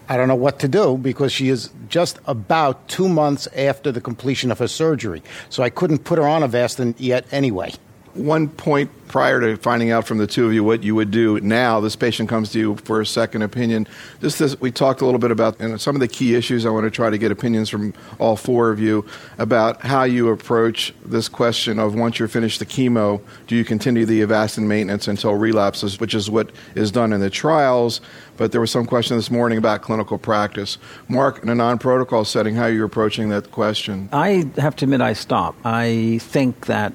I 0.08 0.16
don't 0.16 0.28
know 0.28 0.36
what 0.36 0.60
to 0.60 0.68
do 0.68 1.00
because 1.00 1.34
she 1.34 1.50
is 1.50 1.72
just 1.90 2.20
about 2.28 2.88
two 2.90 3.10
months 3.10 3.48
after 3.56 3.92
the 3.92 4.02
completion 4.02 4.52
of 4.52 4.60
her 4.60 4.68
surgery. 4.68 5.24
So 5.50 5.64
I 5.64 5.72
couldn't 5.72 6.04
put 6.04 6.20
her 6.20 6.28
on 6.28 6.44
Avastin 6.44 6.94
yet 7.00 7.26
anyway 7.32 7.74
one 8.16 8.48
point 8.50 8.90
prior 9.08 9.40
to 9.40 9.58
finding 9.58 9.92
out 9.92 10.08
from 10.08 10.18
the 10.18 10.26
two 10.26 10.46
of 10.46 10.54
you 10.54 10.64
what 10.64 10.84
you 10.84 10.96
would 10.96 11.12
do. 11.12 11.40
Now 11.42 11.80
this 11.80 11.96
patient 11.96 12.30
comes 12.30 12.52
to 12.54 12.60
you 12.60 12.76
for 12.78 13.00
a 13.00 13.06
second 13.06 13.44
opinion. 13.44 13.88
Just 14.22 14.40
this, 14.40 14.60
we 14.60 14.72
talked 14.72 15.02
a 15.02 15.06
little 15.06 15.20
bit 15.20 15.30
about 15.30 15.60
you 15.60 15.70
know, 15.70 15.78
some 15.78 15.96
of 15.96 16.00
the 16.00 16.08
key 16.08 16.34
issues. 16.34 16.66
I 16.66 16.70
want 16.70 16.86
to 16.86 16.92
try 16.92 17.10
to 17.10 17.18
get 17.18 17.32
opinions 17.32 17.70
from 17.70 17.94
all 18.18 18.36
four 18.36 18.72
of 18.72 18.80
you 18.80 19.06
about 19.38 19.82
how 19.82 20.04
you 20.04 20.30
approach 20.30 20.94
this 21.06 21.30
question 21.30 21.78
of 21.78 21.94
once 21.94 22.18
you're 22.18 22.28
finished 22.28 22.60
the 22.60 22.66
chemo 22.66 23.22
do 23.48 23.56
you 23.56 23.64
continue 23.64 24.06
the 24.06 24.22
avastin 24.22 24.64
maintenance 24.64 25.08
until 25.08 25.36
relapses 25.36 26.00
which 26.00 26.16
is 26.16 26.30
what 26.30 26.52
is 26.76 26.92
done 26.92 27.14
in 27.14 27.22
the 27.22 27.30
trials. 27.30 28.02
But 28.38 28.52
there 28.52 28.62
was 28.62 28.72
some 28.72 28.88
question 28.88 29.16
this 29.16 29.30
morning 29.30 29.60
about 29.60 29.84
clinical 29.84 30.18
practice. 30.18 30.80
Mark 31.08 31.44
in 31.44 31.50
a 31.50 31.56
non-protocol 31.56 32.26
setting 32.26 32.56
how 32.56 32.64
are 32.64 32.72
you're 32.72 32.86
approaching 32.86 33.30
that 33.30 33.52
question? 33.52 34.10
I 34.12 34.50
have 34.58 34.76
to 34.78 34.86
admit 34.86 35.02
i 35.02 35.14
stop. 35.14 35.56
I 35.64 36.20
think 36.22 36.66
that 36.66 36.94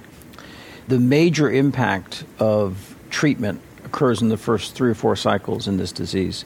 the 0.89 0.99
major 0.99 1.51
impact 1.51 2.25
of 2.39 2.97
treatment 3.11 3.61
occurs 3.85 4.21
in 4.23 4.29
the 4.29 4.37
first 4.37 4.75
three 4.75 4.91
or 4.91 4.95
four 4.95 5.17
cycles 5.17 5.69
in 5.69 5.77
this 5.77 5.93
disease. 5.93 6.45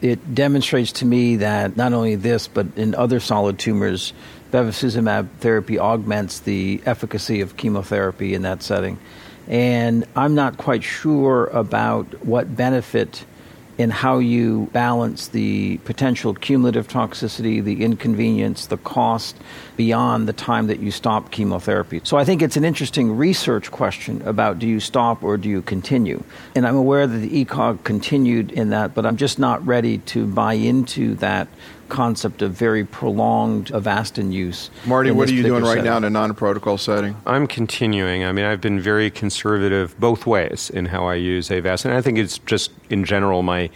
It 0.00 0.34
demonstrates 0.34 0.92
to 0.92 1.04
me 1.04 1.36
that 1.36 1.76
not 1.76 1.92
only 1.92 2.14
this, 2.14 2.48
but 2.48 2.66
in 2.76 2.94
other 2.94 3.20
solid 3.20 3.58
tumors, 3.58 4.12
bevacizumab 4.50 5.28
therapy 5.40 5.78
augments 5.78 6.40
the 6.40 6.80
efficacy 6.86 7.40
of 7.40 7.56
chemotherapy 7.56 8.34
in 8.34 8.42
that 8.42 8.62
setting. 8.62 8.98
And 9.46 10.06
I'm 10.16 10.34
not 10.34 10.56
quite 10.56 10.82
sure 10.82 11.46
about 11.46 12.24
what 12.24 12.56
benefit 12.56 13.24
in 13.80 13.88
how 13.88 14.18
you 14.18 14.68
balance 14.72 15.28
the 15.28 15.78
potential 15.78 16.34
cumulative 16.34 16.86
toxicity, 16.86 17.64
the 17.64 17.82
inconvenience, 17.82 18.66
the 18.66 18.76
cost 18.76 19.34
beyond 19.78 20.28
the 20.28 20.34
time 20.34 20.66
that 20.66 20.80
you 20.80 20.90
stop 20.90 21.30
chemotherapy. 21.30 21.98
So 22.04 22.18
I 22.18 22.24
think 22.24 22.42
it's 22.42 22.58
an 22.58 22.64
interesting 22.64 23.16
research 23.16 23.70
question 23.70 24.20
about 24.28 24.58
do 24.58 24.68
you 24.68 24.80
stop 24.80 25.24
or 25.24 25.38
do 25.38 25.48
you 25.48 25.62
continue? 25.62 26.22
And 26.54 26.66
I'm 26.66 26.76
aware 26.76 27.06
that 27.06 27.16
the 27.16 27.44
ECOG 27.44 27.82
continued 27.82 28.52
in 28.52 28.68
that, 28.68 28.94
but 28.94 29.06
I'm 29.06 29.16
just 29.16 29.38
not 29.38 29.66
ready 29.66 29.96
to 30.12 30.26
buy 30.26 30.54
into 30.54 31.14
that 31.16 31.48
concept 31.90 32.42
of 32.42 32.52
very 32.52 32.84
prolonged 32.84 33.66
Avastin 33.72 34.32
use. 34.32 34.70
Marty, 34.86 35.10
what 35.10 35.28
are 35.28 35.34
you 35.34 35.42
doing 35.42 35.60
particular 35.60 35.76
right 35.76 35.84
now 35.84 35.96
in 35.98 36.04
a 36.04 36.10
non 36.10 36.34
protocol 36.34 36.78
setting? 36.78 37.16
I'm 37.26 37.46
continuing. 37.46 38.24
I 38.24 38.32
mean, 38.32 38.44
I've 38.44 38.60
been 38.60 38.80
very 38.80 39.10
conservative 39.10 39.98
both 40.00 40.26
ways 40.26 40.70
in 40.70 40.86
how 40.86 41.06
I 41.06 41.16
use 41.16 41.48
Avastin. 41.48 41.92
I 41.92 42.00
think 42.00 42.18
it's 42.18 42.38
just, 42.38 42.70
in 42.88 43.04
general, 43.04 43.42
my 43.42 43.70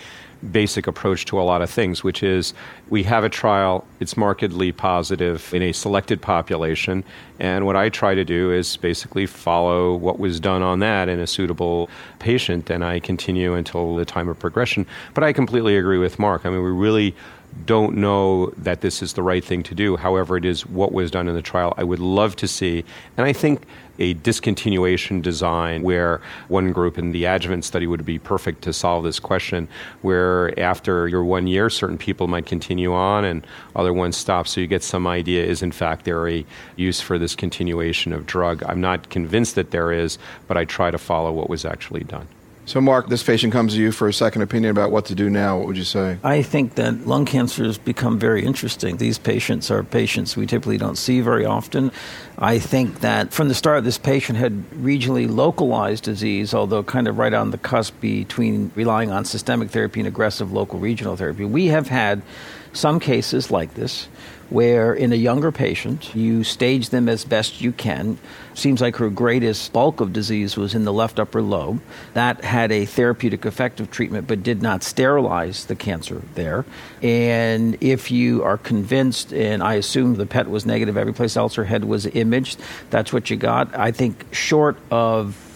basic 0.53 0.87
approach 0.87 1.25
to 1.27 1.41
a 1.41 1.43
lot 1.43 1.63
of 1.63 1.71
things, 1.71 2.05
which 2.05 2.23
is 2.23 2.55
we 2.91 3.03
have 3.05 3.25
a 3.25 3.29
trial, 3.29 3.87
it's 4.01 4.17
markedly 4.17 4.73
positive 4.73 5.53
in 5.55 5.63
a 5.63 5.73
selected 5.73 6.21
population, 6.21 7.05
and 7.39 7.67
what 7.67 7.77
I 7.77 7.89
try 7.89 8.15
to 8.15 8.25
do 8.25 8.53
is 8.53 8.77
basically 8.77 9.27
follow 9.27 9.95
what 9.95 10.19
was 10.19 10.41
done 10.41 10.63
on 10.63 10.81
that 10.81 11.09
in 11.09 11.19
a 11.19 11.27
suitable 11.27 11.89
patient, 12.19 12.71
and 12.71 12.85
I 12.85 13.01
continue 13.01 13.55
until 13.55 13.97
the 13.97 14.05
time 14.05 14.29
of 14.29 14.39
progression. 14.39 14.87
But 15.15 15.25
I 15.25 15.33
completely 15.33 15.77
agree 15.77 15.99
with 15.99 16.19
Mark. 16.19 16.45
I 16.45 16.51
mean, 16.51 16.63
we 16.63 16.71
really 16.71 17.15
don't 17.67 17.97
know 17.97 18.47
that 18.59 18.81
this 18.81 19.03
is 19.03 19.15
the 19.15 19.23
right 19.23 19.45
thing 19.45 19.63
to 19.65 19.75
do. 19.75 19.97
However, 19.97 20.37
it 20.37 20.45
is 20.45 20.67
what 20.67 20.93
was 20.93 21.11
done 21.11 21.29
in 21.29 21.35
the 21.35 21.43
trial. 21.43 21.75
I 21.77 21.85
would 21.85 21.99
love 21.99 22.37
to 22.37 22.49
see, 22.49 22.85
and 23.17 23.27
I 23.27 23.33
think 23.33 23.63
a 23.99 24.15
discontinuation 24.15 25.23
design 25.23 25.83
where 25.83 26.21
one 26.49 26.73
group 26.73 26.99
in 26.99 27.13
the 27.13 27.25
adjuvant 27.25 27.65
study 27.65 27.87
would 27.87 28.05
be 28.05 28.19
perfect 28.19 28.63
to 28.63 28.73
solve 28.73 29.05
this 29.05 29.21
question, 29.21 29.69
where 30.03 30.59
after 30.59 31.07
your 31.07 31.25
one 31.25 31.47
year, 31.47 31.71
certain 31.71 31.97
people 31.99 32.27
might 32.27 32.47
continue 32.47 32.93
on 32.93 33.25
and 33.25 33.47
other 33.77 33.93
ones 33.93 34.17
stop. 34.17 34.49
So 34.49 34.61
you 34.61 34.67
get 34.67 34.83
some 34.83 35.07
idea 35.07 35.45
is 35.45 35.63
in 35.63 35.73
fact 35.73 36.05
there 36.05 36.29
a 36.29 36.45
use 36.77 37.01
for 37.01 37.19
this 37.19 37.37
continuation 37.37 38.13
of 38.13 38.27
drug. 38.27 38.63
I'm 38.65 38.81
not 38.81 39.11
convinced 39.11 39.55
that 39.55 39.71
there 39.71 39.93
is, 39.93 40.19
but 40.49 40.57
I 40.57 40.65
try 40.65 40.91
to 40.91 40.99
follow 40.99 41.33
what 41.33 41.49
was 41.49 41.65
actually 41.65 42.03
done. 42.03 42.27
So, 42.67 42.81
Mark, 42.81 43.09
this 43.09 43.23
patient 43.23 43.53
comes 43.53 43.75
to 43.75 43.81
you 43.81 43.93
for 43.93 44.09
a 44.09 44.13
second 44.13 44.41
opinion 44.41 44.71
about 44.71 44.91
what 44.91 45.05
to 45.07 45.15
do 45.15 45.29
now. 45.29 45.59
What 45.59 45.67
would 45.67 45.77
you 45.77 45.85
say? 45.85 46.17
I 46.25 46.41
think 46.41 46.77
that 46.77 47.07
lung 47.07 47.27
cancer 47.27 47.63
has 47.65 47.77
become 47.77 48.19
very 48.19 48.43
interesting. 48.43 48.97
These 48.97 49.19
patients 49.19 49.71
are 49.71 49.83
patients 49.83 50.35
we 50.35 50.47
typically 50.47 50.79
don't 50.79 50.97
see 50.97 51.21
very 51.21 51.45
often. 51.45 51.93
I 52.39 52.59
think 52.59 53.01
that 53.01 53.35
from 53.35 53.49
the 53.49 53.55
start, 53.55 53.85
this 53.85 53.99
patient 53.99 54.39
had 54.39 54.65
regionally 54.71 55.29
localized 55.29 56.05
disease, 56.05 56.55
although 56.55 56.83
kind 56.83 57.07
of 57.07 57.19
right 57.19 57.35
on 57.35 57.51
the 57.51 57.59
cusp 57.59 58.01
between 58.01 58.73
relying 58.75 59.11
on 59.11 59.27
systemic 59.27 59.71
therapy 59.71 60.01
and 60.01 60.07
aggressive 60.07 60.51
local 60.51 60.79
regional 60.79 61.17
therapy. 61.17 61.45
We 61.45 61.67
have 61.67 61.89
had 61.89 62.23
some 62.73 62.99
cases 62.99 63.51
like 63.51 63.75
this 63.75 64.09
where 64.51 64.95
in 64.95 65.13
a 65.13 65.17
younger 65.17 65.53
patient 65.53 66.15
you 66.15 66.45
stage 66.45 66.91
them 66.91 67.09
as 67.09 67.25
best 67.25 67.61
you 67.61 67.73
can. 67.73 68.19
Seems 68.55 68.81
like 68.81 68.97
her 68.97 69.11
greatest 69.11 69.73
bulk 69.73 70.01
of 70.01 70.13
disease 70.13 70.57
was 70.57 70.75
in 70.75 70.85
the 70.85 70.93
left 70.93 71.19
upper 71.19 71.43
lobe. 71.43 71.81
That 72.15 72.45
had 72.45 72.71
a 72.71 72.85
therapeutic 72.85 73.45
effective 73.45 73.91
treatment 73.91 74.29
but 74.29 74.43
did 74.43 74.63
not 74.63 74.83
sterilize 74.83 75.65
the 75.67 75.75
cancer 75.75 76.23
there. 76.35 76.65
And 77.03 77.77
if 77.81 78.11
you 78.11 78.43
are 78.45 78.57
convinced 78.57 79.33
and 79.33 79.63
i 79.63 79.75
assume 79.75 80.15
the 80.15 80.27
pet 80.27 80.49
was 80.49 80.65
negative 80.67 80.97
every 80.97 81.13
place 81.13 81.37
else 81.37 81.55
her 81.55 81.65
head 81.65 81.85
was 81.85 82.07
imaged 82.07 82.61
that's 82.91 83.13
what 83.13 83.31
you 83.31 83.37
got. 83.37 83.75
I 83.75 83.91
think 83.91 84.33
short 84.33 84.77
of 84.91 85.54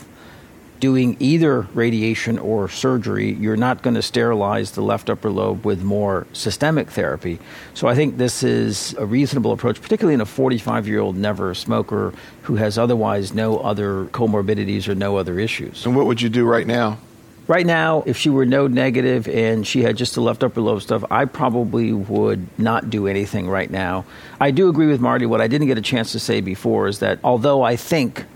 doing 0.80 1.16
either 1.20 1.62
radiation 1.74 2.38
or 2.38 2.68
surgery, 2.68 3.32
you're 3.34 3.56
not 3.56 3.82
going 3.82 3.94
to 3.94 4.02
sterilize 4.02 4.72
the 4.72 4.82
left 4.82 5.10
upper 5.10 5.30
lobe 5.30 5.64
with 5.64 5.82
more 5.82 6.26
systemic 6.32 6.90
therapy. 6.90 7.38
So 7.74 7.88
I 7.88 7.94
think 7.94 8.16
this 8.16 8.42
is 8.42 8.94
a 8.94 9.06
reasonable 9.06 9.52
approach, 9.52 9.80
particularly 9.80 10.14
in 10.14 10.20
a 10.20 10.26
45 10.26 10.86
year 10.86 11.00
old 11.00 11.16
never 11.16 11.54
smoker 11.54 12.12
who 12.42 12.56
has 12.56 12.78
otherwise 12.78 13.34
no 13.34 13.58
other 13.58 14.06
comorbidities 14.06 14.88
or 14.88 14.94
no 14.94 15.16
other 15.16 15.38
issues. 15.38 15.84
And 15.84 15.96
what 15.96 16.06
would 16.06 16.22
you 16.22 16.28
do 16.28 16.46
right 16.46 16.66
now? 16.66 16.98
Right 17.46 17.64
now, 17.64 18.02
if 18.04 18.18
she 18.18 18.28
were 18.28 18.44
node 18.44 18.72
negative 18.72 19.26
and 19.26 19.66
she 19.66 19.82
had 19.82 19.96
just 19.96 20.14
the 20.14 20.20
left 20.20 20.44
upper 20.44 20.60
lobe 20.60 20.82
stuff, 20.82 21.02
I 21.10 21.24
probably 21.24 21.94
would 21.94 22.46
not 22.58 22.90
do 22.90 23.06
anything 23.06 23.48
right 23.48 23.70
now. 23.70 24.04
I 24.38 24.50
do 24.50 24.68
agree 24.68 24.86
with 24.86 25.00
Marty. 25.00 25.24
What 25.24 25.40
I 25.40 25.46
didn't 25.46 25.66
get 25.66 25.78
a 25.78 25.82
chance 25.82 26.12
to 26.12 26.18
say 26.18 26.42
before 26.42 26.88
is 26.88 26.98
that 26.98 27.18
although 27.24 27.62
I 27.62 27.76
think 27.76 28.26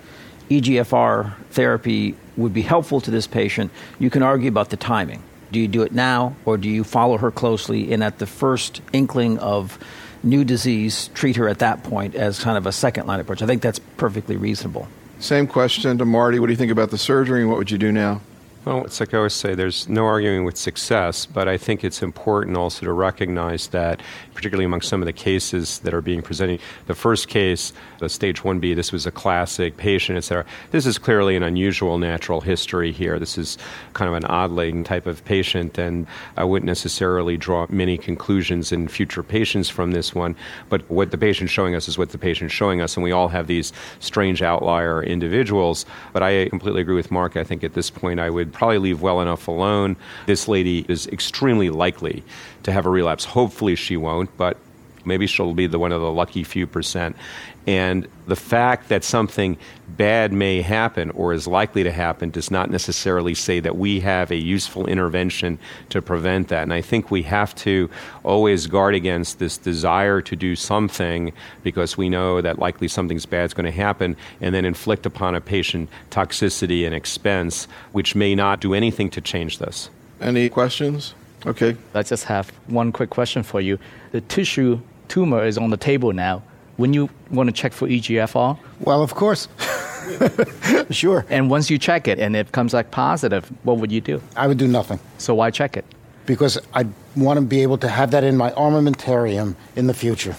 EGFR 0.49 1.35
therapy 1.51 2.15
would 2.37 2.53
be 2.53 2.63
helpful 2.63 3.01
to 3.01 3.11
this 3.11 3.27
patient, 3.27 3.71
you 3.99 4.11
can 4.11 4.23
argue 4.23 4.49
about 4.49 4.71
the 4.71 4.77
timing. 4.77 5.23
Do 5.51 5.61
you 5.61 5.69
do 5.69 5.83
it 5.83 5.93
now 5.93 6.35
or 6.45 6.57
do 6.57 6.69
you 6.69 6.83
follow 6.83 7.19
her 7.19 7.31
closely 7.31 7.93
and 7.93 8.03
at 8.03 8.19
the 8.19 8.27
first 8.27 8.81
inkling 8.93 9.39
of 9.39 9.79
new 10.23 10.45
disease, 10.45 11.09
treat 11.09 11.37
her 11.37 11.49
at 11.49 11.59
that 11.59 11.83
point 11.83 12.15
as 12.15 12.43
kind 12.43 12.57
of 12.57 12.67
a 12.67 12.73
second 12.73 13.07
line 13.07 13.21
approach? 13.21 13.43
I 13.43 13.47
think 13.47 13.61
that's 13.61 13.79
perfectly 13.97 14.37
reasonable. 14.37 14.89
Same 15.19 15.47
question 15.47 15.99
to 15.99 16.05
Marty. 16.05 16.39
What 16.39 16.47
do 16.47 16.53
you 16.53 16.57
think 16.57 16.73
about 16.73 16.91
the 16.91 16.99
surgery 16.99 17.41
and 17.41 17.51
what 17.51 17.59
would 17.59 17.71
you 17.71 17.79
do 17.79 17.93
now? 17.93 18.21
Well, 18.65 18.85
it's 18.85 19.01
like 19.01 19.13
I 19.13 19.17
always 19.17 19.33
say, 19.33 19.57
there's 19.57 19.89
no 19.89 20.07
arguing 20.07 20.45
with 20.45 20.57
success, 20.57 21.27
but 21.27 21.49
I 21.49 21.57
think 21.57 21.83
it's 21.83 22.01
important 22.01 22.57
also 22.57 22.87
to 22.87 22.93
recognize 22.93 23.67
that, 23.69 24.01
particularly 24.35 24.65
among 24.65 24.83
some 24.83 25.03
of 25.03 25.07
the 25.07 25.13
cases 25.13 25.81
that 25.81 25.93
are 25.93 26.01
being 26.01 26.23
presented, 26.23 26.61
the 26.87 26.95
first 26.95 27.27
case, 27.27 27.73
the 27.99 28.09
stage 28.09 28.43
1B, 28.43 28.77
this 28.77 28.93
was 28.93 29.05
a 29.05 29.11
classic 29.11 29.77
patient, 29.77 30.17
et 30.17 30.21
cetera. 30.21 30.45
This 30.71 30.87
is 30.87 30.97
clearly 30.97 31.35
an 31.35 31.43
unusual 31.43 31.99
natural 31.99 32.41
history 32.41 32.93
here. 32.93 33.19
This 33.19 33.37
is 33.37 33.59
kind 33.95 34.09
of 34.09 34.15
an 34.15 34.27
oddling 34.27 34.85
type 34.85 35.09
of 35.09 35.25
patient, 35.25 35.77
and 35.77 36.07
I 36.37 36.45
wouldn't 36.45 36.69
necessarily 36.69 37.37
draw 37.37 37.67
many 37.69 37.99
conclusions 37.99 38.71
in 38.71 38.87
future 38.87 39.25
patients 39.25 39.71
from 39.71 39.91
this 39.91 40.15
one, 40.15 40.37
but 40.69 40.89
what 40.89 41.11
the 41.11 41.19
patient's 41.19 41.53
showing 41.53 41.75
us 41.75 41.89
is 41.89 41.99
what 41.99 42.11
the 42.11 42.19
patient's 42.19 42.55
showing 42.55 42.81
us, 42.81 42.97
and 42.97 43.03
we 43.03 43.11
all 43.11 43.27
have 43.27 43.49
these 43.49 43.73
strange 43.99 44.41
outlier 44.41 45.03
individuals. 45.03 45.85
But 46.13 46.23
I 46.23 46.49
completely 46.49 46.83
agree 46.83 46.95
with 46.95 47.11
Mark. 47.11 47.37
I 47.37 47.43
think 47.43 47.65
at 47.65 47.75
this 47.75 47.91
point 47.91 48.21
I 48.21 48.31
would 48.31 48.52
probably 48.53 48.79
leave 48.79 49.03
well 49.03 49.21
enough 49.21 49.49
alone. 49.49 49.97
This 50.27 50.49
lady 50.49 50.85
is 50.89 51.07
extremely 51.09 51.71
likely 51.71 52.23
to 52.63 52.73
have 52.73 52.87
a 52.87 52.91
relapse. 52.91 53.25
Hopefully 53.25 53.75
she 53.75 53.97
won't, 53.97 54.37
but 54.37 54.57
maybe 55.05 55.27
she'll 55.27 55.55
be 55.55 55.67
the 55.67 55.79
one 55.79 55.93
of 55.93 56.01
the 56.01 56.11
lucky 56.11 56.45
few 56.45 56.67
percent. 56.67 57.17
And 57.67 58.09
the 58.27 58.37
fact 58.37 58.89
that 58.89 59.05
something 59.05 59.57
bad 59.89 60.33
may 60.33 60.63
happen 60.63 61.11
or 61.11 61.33
is 61.33 61.47
likely 61.47 61.85
to 61.85 61.93
happen 61.93 62.31
does 62.31 62.51
not 62.51 62.71
necessarily 62.71 63.35
say 63.35 63.61
that 63.61 63.77
we 63.77 64.01
have 64.01 64.33
a 64.33 64.37
useful 64.37 64.87
intervention 64.87 65.59
to 65.91 66.03
prevent 66.03 66.49
that. 66.49 66.65
And 66.65 66.73
I 66.73 66.81
think 66.81 67.11
we 67.11 67.23
have 67.23 67.55
to 67.57 67.89
always 68.25 68.67
guard 68.67 68.97
against 68.97 69.39
this 69.39 69.59
desire 69.59 70.21
to 70.23 70.35
do 70.35 70.57
something 70.57 71.33
because 71.63 71.97
we 71.97 72.09
know 72.09 72.41
that 72.41 72.59
likely 72.59 72.89
something's 72.89 73.27
bad 73.27 73.45
is 73.45 73.55
going 73.55 73.67
to 73.67 73.71
happen 73.71 74.17
and 74.41 74.55
then 74.55 74.65
inflict 74.65 75.07
upon 75.07 75.37
a 75.37 75.41
patient 75.41 75.89
toxicity 76.11 76.85
and 76.85 76.95
expense, 76.95 77.69
which 77.93 78.17
may 78.17 78.35
not 78.35 78.61
do 78.61 78.75
anything 78.75 79.09
to 79.11 79.21
change 79.21 79.59
this. 79.59 79.89
Any 80.21 80.49
questions? 80.49 81.15
Okay. 81.47 81.77
I 81.95 82.03
just 82.03 82.25
have 82.25 82.51
one 82.67 82.93
quick 82.93 83.11
question 83.11 83.43
for 83.43 83.61
you. 83.61 83.79
The 84.13 84.21
tissue 84.21 84.81
tumor 85.13 85.45
is 85.45 85.59
on 85.59 85.69
the 85.71 85.77
table 85.77 86.13
now. 86.13 86.43
When 86.79 86.95
you 86.95 87.11
want 87.31 87.49
to 87.49 87.53
check 87.53 87.73
for 87.75 87.87
EGFR, 87.87 88.57
Well, 88.81 89.03
of 89.03 89.15
course. 89.15 89.47
sure. 90.91 91.25
and 91.31 91.51
once 91.51 91.71
you 91.71 91.79
check 91.79 92.09
it 92.09 92.19
and 92.19 92.35
it 92.35 92.51
comes 92.53 92.73
back 92.73 92.91
positive, 92.91 93.45
what 93.63 93.77
would 93.79 93.93
you 93.93 94.01
do? 94.01 94.21
I 94.37 94.47
would 94.49 94.59
do 94.59 94.67
nothing 94.67 94.99
So 95.19 95.35
why 95.35 95.51
check 95.51 95.77
it? 95.77 95.85
because 96.25 96.57
I 96.73 96.87
want 97.17 97.39
to 97.41 97.45
be 97.45 97.63
able 97.63 97.79
to 97.79 97.89
have 97.89 98.13
that 98.13 98.23
in 98.25 98.37
my 98.37 98.51
armamentarium 98.53 99.55
in 99.77 99.87
the 99.89 99.95
future. 99.95 100.37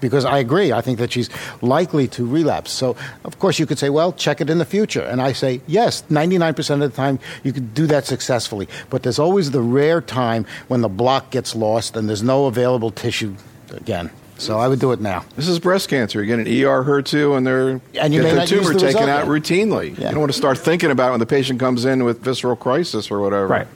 Because 0.00 0.24
I 0.24 0.38
agree, 0.38 0.70
I 0.72 0.80
think 0.80 0.98
that 1.00 1.10
she's 1.12 1.28
likely 1.60 2.06
to 2.08 2.24
relapse. 2.24 2.70
So, 2.70 2.94
of 3.24 3.40
course, 3.40 3.58
you 3.58 3.66
could 3.66 3.78
say, 3.80 3.90
well, 3.90 4.12
check 4.12 4.40
it 4.40 4.48
in 4.48 4.58
the 4.58 4.64
future. 4.64 5.02
And 5.02 5.20
I 5.20 5.32
say, 5.32 5.60
yes, 5.66 6.04
99% 6.08 6.70
of 6.70 6.78
the 6.80 6.90
time 6.90 7.18
you 7.42 7.52
could 7.52 7.74
do 7.74 7.86
that 7.88 8.06
successfully. 8.06 8.68
But 8.90 9.02
there's 9.02 9.18
always 9.18 9.50
the 9.50 9.60
rare 9.60 10.00
time 10.00 10.46
when 10.68 10.82
the 10.82 10.88
block 10.88 11.30
gets 11.32 11.56
lost 11.56 11.96
and 11.96 12.08
there's 12.08 12.22
no 12.22 12.46
available 12.46 12.92
tissue 12.92 13.34
again. 13.72 14.10
So 14.38 14.58
I 14.58 14.68
would 14.68 14.78
do 14.78 14.92
it 14.92 15.00
now. 15.00 15.24
This 15.34 15.48
is 15.48 15.58
breast 15.58 15.88
cancer. 15.88 16.22
You 16.22 16.26
get 16.26 16.38
an 16.38 16.46
ER 16.46 16.84
HER2 16.84 17.36
and 17.36 17.44
they're 17.46 17.80
And 18.00 18.14
you 18.14 18.22
get 18.22 18.28
may 18.28 18.34
their 18.36 18.46
tumor 18.46 18.72
the 18.72 18.78
taken 18.78 19.08
out 19.08 19.26
yet. 19.26 19.26
routinely. 19.26 19.98
Yeah. 19.98 20.08
You 20.08 20.10
don't 20.12 20.20
want 20.20 20.30
to 20.32 20.38
start 20.38 20.58
thinking 20.58 20.92
about 20.92 21.08
it 21.08 21.10
when 21.12 21.20
the 21.20 21.26
patient 21.26 21.58
comes 21.58 21.84
in 21.84 22.04
with 22.04 22.20
visceral 22.20 22.54
crisis 22.54 23.10
or 23.10 23.20
whatever. 23.20 23.48
Right. 23.48 23.66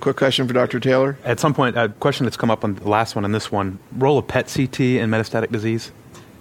Quick 0.00 0.16
question 0.16 0.46
for 0.48 0.54
Dr. 0.54 0.80
Taylor. 0.80 1.18
At 1.24 1.38
some 1.40 1.54
point, 1.54 1.76
a 1.76 1.88
question 1.88 2.24
that's 2.24 2.36
come 2.36 2.50
up 2.50 2.64
on 2.64 2.74
the 2.74 2.88
last 2.88 3.14
one 3.14 3.24
and 3.24 3.32
this 3.34 3.50
one 3.52 3.78
role 3.96 4.18
of 4.18 4.26
PET 4.28 4.46
CT 4.52 4.80
in 4.80 5.10
metastatic 5.10 5.50
disease? 5.52 5.92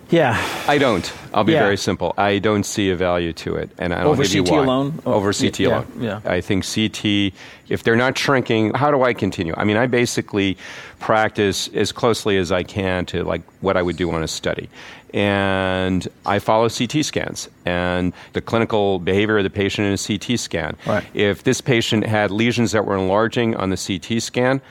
Yeah. 0.09 0.37
I 0.67 0.77
don't. 0.77 1.11
I'll 1.33 1.43
be 1.43 1.51
Yeah. 1.53 1.59
very 1.63 1.77
simple. 1.77 2.13
I 2.17 2.39
don't 2.39 2.63
see 2.65 2.89
a 2.91 2.95
value 2.95 3.33
to 3.33 3.55
it, 3.55 3.69
and 3.77 3.93
I'll 3.93 4.09
Over 4.09 4.23
give 4.23 4.33
you 4.35 4.43
CT 4.43 4.51
why. 4.57 4.63
alone? 4.63 4.99
Over 5.05 5.33
CT 5.33 5.59
yeah, 5.63 5.67
alone. 5.69 5.85
yeah. 5.99 6.19
I 6.25 6.41
think 6.41 6.63
CT. 6.65 7.33
If 7.69 7.83
they're 7.83 7.97
not 7.97 8.17
shrinking, 8.17 8.73
how 8.73 8.89
do 8.91 9.03
I 9.03 9.13
continue? 9.13 9.53
I 9.57 9.65
mean, 9.65 9.75
I 9.77 9.87
basically 9.87 10.57
practice 10.99 11.69
as 11.73 11.91
closely 11.91 12.37
as 12.37 12.51
I 12.51 12.63
can 12.63 13.05
to 13.07 13.23
like 13.23 13.41
what 13.59 13.75
I 13.75 13.81
would 13.81 13.97
do 13.97 14.09
on 14.11 14.23
a 14.23 14.27
study, 14.27 14.69
and 15.13 16.07
I 16.25 16.39
follow 16.39 16.69
CT 16.69 17.03
scans 17.03 17.49
and 17.65 18.13
the 18.33 18.41
clinical 18.41 18.99
behavior 18.99 19.37
of 19.39 19.43
the 19.43 19.49
patient 19.49 19.87
in 19.87 19.93
a 19.93 19.97
CT 19.97 20.39
scan. 20.39 20.75
Right. 20.85 21.03
If 21.13 21.43
this 21.43 21.59
patient 21.59 22.05
had 22.05 22.31
lesions 22.31 22.71
that 22.71 22.85
were 22.85 22.95
enlarging 22.97 23.55
on 23.55 23.69
the 23.71 23.77
CT 23.77 24.21
scan, 24.21 24.61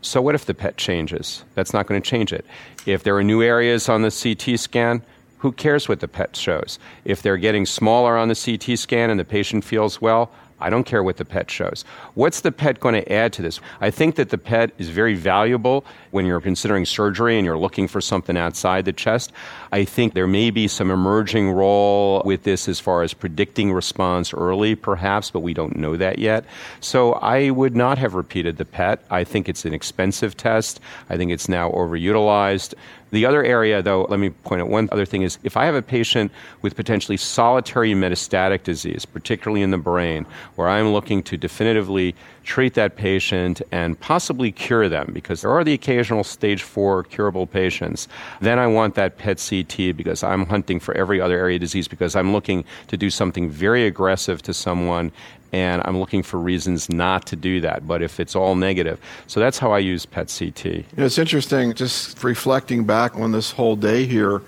so 0.00 0.22
what 0.22 0.34
if 0.34 0.44
the 0.44 0.54
PET 0.54 0.76
changes? 0.76 1.44
That's 1.54 1.72
not 1.72 1.86
going 1.86 2.00
to 2.00 2.08
change 2.08 2.32
it. 2.32 2.44
If 2.86 3.02
there 3.02 3.16
are 3.16 3.24
new 3.24 3.42
areas 3.42 3.88
on 3.88 4.02
the 4.02 4.10
CT 4.10 4.58
scan, 4.58 5.02
who 5.38 5.52
cares 5.52 5.88
what 5.88 6.00
the 6.00 6.08
PET 6.08 6.36
shows? 6.36 6.78
If 7.04 7.22
they're 7.22 7.36
getting 7.36 7.66
smaller 7.66 8.16
on 8.16 8.28
the 8.28 8.34
CT 8.34 8.78
scan 8.78 9.10
and 9.10 9.20
the 9.20 9.24
patient 9.24 9.64
feels 9.64 10.00
well, 10.00 10.30
I 10.60 10.70
don't 10.70 10.84
care 10.84 11.02
what 11.02 11.18
the 11.18 11.24
PET 11.24 11.50
shows. 11.50 11.84
What's 12.14 12.40
the 12.40 12.52
PET 12.52 12.80
going 12.80 12.94
to 12.94 13.12
add 13.12 13.32
to 13.34 13.42
this? 13.42 13.60
I 13.80 13.90
think 13.90 14.16
that 14.16 14.30
the 14.30 14.38
PET 14.38 14.72
is 14.78 14.88
very 14.88 15.14
valuable 15.14 15.84
when 16.12 16.24
you're 16.24 16.40
considering 16.40 16.86
surgery 16.86 17.36
and 17.36 17.44
you're 17.44 17.58
looking 17.58 17.88
for 17.88 18.00
something 18.00 18.36
outside 18.36 18.86
the 18.86 18.92
chest. 18.92 19.32
I 19.70 19.84
think 19.84 20.14
there 20.14 20.26
may 20.26 20.50
be 20.50 20.66
some 20.66 20.90
emerging 20.90 21.50
role 21.50 22.22
with 22.24 22.44
this 22.44 22.68
as 22.68 22.80
far 22.80 23.02
as 23.02 23.12
predicting 23.12 23.72
response 23.72 24.32
early, 24.32 24.74
perhaps, 24.74 25.30
but 25.30 25.40
we 25.40 25.52
don't 25.52 25.76
know 25.76 25.96
that 25.96 26.18
yet. 26.18 26.44
So 26.80 27.12
I 27.14 27.50
would 27.50 27.76
not 27.76 27.98
have 27.98 28.14
repeated 28.14 28.56
the 28.56 28.64
PET. 28.64 29.04
I 29.10 29.24
think 29.24 29.48
it's 29.48 29.66
an 29.66 29.74
expensive 29.74 30.36
test. 30.36 30.80
I 31.10 31.16
think 31.16 31.32
it's 31.32 31.48
now 31.48 31.70
overutilized. 31.70 32.74
The 33.16 33.24
other 33.24 33.42
area, 33.42 33.80
though, 33.80 34.02
let 34.10 34.20
me 34.20 34.28
point 34.28 34.60
out 34.60 34.68
one 34.68 34.90
other 34.92 35.06
thing 35.06 35.22
is 35.22 35.38
if 35.42 35.56
I 35.56 35.64
have 35.64 35.74
a 35.74 35.80
patient 35.80 36.30
with 36.60 36.76
potentially 36.76 37.16
solitary 37.16 37.94
metastatic 37.94 38.62
disease, 38.62 39.06
particularly 39.06 39.62
in 39.62 39.70
the 39.70 39.78
brain, 39.78 40.26
where 40.56 40.68
I'm 40.68 40.92
looking 40.92 41.22
to 41.22 41.38
definitively 41.38 42.14
treat 42.44 42.74
that 42.74 42.96
patient 42.96 43.62
and 43.72 43.98
possibly 44.00 44.52
cure 44.52 44.90
them, 44.90 45.12
because 45.14 45.40
there 45.40 45.50
are 45.50 45.64
the 45.64 45.72
occasional 45.72 46.24
stage 46.24 46.62
four 46.62 47.04
curable 47.04 47.46
patients, 47.46 48.06
then 48.42 48.58
I 48.58 48.66
want 48.66 48.96
that 48.96 49.16
PET 49.16 49.42
CT 49.48 49.96
because 49.96 50.22
I'm 50.22 50.44
hunting 50.44 50.78
for 50.78 50.94
every 50.94 51.18
other 51.18 51.38
area 51.38 51.56
of 51.56 51.62
disease 51.62 51.88
because 51.88 52.14
I'm 52.14 52.34
looking 52.34 52.66
to 52.88 52.98
do 52.98 53.08
something 53.08 53.48
very 53.48 53.86
aggressive 53.86 54.42
to 54.42 54.52
someone 54.52 55.10
and 55.56 55.80
I'm 55.86 55.98
looking 55.98 56.22
for 56.22 56.38
reasons 56.38 56.90
not 56.90 57.26
to 57.28 57.36
do 57.36 57.62
that. 57.62 57.86
But 57.86 58.02
if 58.02 58.20
it's 58.20 58.36
all 58.36 58.54
negative, 58.54 59.00
so 59.26 59.40
that's 59.40 59.58
how 59.58 59.72
I 59.72 59.78
use 59.78 60.04
PET 60.04 60.34
CT. 60.38 60.64
You 60.66 60.84
know, 60.98 61.06
it's 61.06 61.16
interesting 61.16 61.72
just 61.72 62.22
reflecting 62.22 62.84
back 62.84 63.16
on 63.16 63.32
this 63.32 63.52
whole 63.52 63.74
day 63.74 64.04
here, 64.04 64.42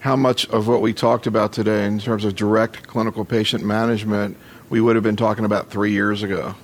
how 0.00 0.16
much 0.16 0.48
of 0.48 0.66
what 0.66 0.80
we 0.80 0.94
talked 0.94 1.26
about 1.26 1.52
today 1.52 1.84
in 1.84 1.98
terms 1.98 2.24
of 2.24 2.34
direct 2.34 2.86
clinical 2.86 3.26
patient 3.26 3.64
management 3.64 4.38
we 4.70 4.80
would 4.80 4.96
have 4.96 5.02
been 5.02 5.16
talking 5.16 5.44
about 5.44 5.68
three 5.68 5.92
years 5.92 6.22
ago. 6.22 6.54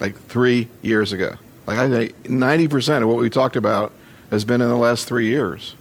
Like 0.00 0.16
three 0.22 0.68
years 0.82 1.12
ago. 1.12 1.36
Like 1.68 1.78
I 1.78 1.88
think 1.88 2.24
90% 2.24 3.02
of 3.02 3.08
what 3.08 3.18
we 3.18 3.30
talked 3.30 3.54
about 3.54 3.92
has 4.30 4.44
been 4.44 4.60
in 4.60 4.68
the 4.68 4.76
last 4.76 5.06
three 5.06 5.28
years. 5.28 5.76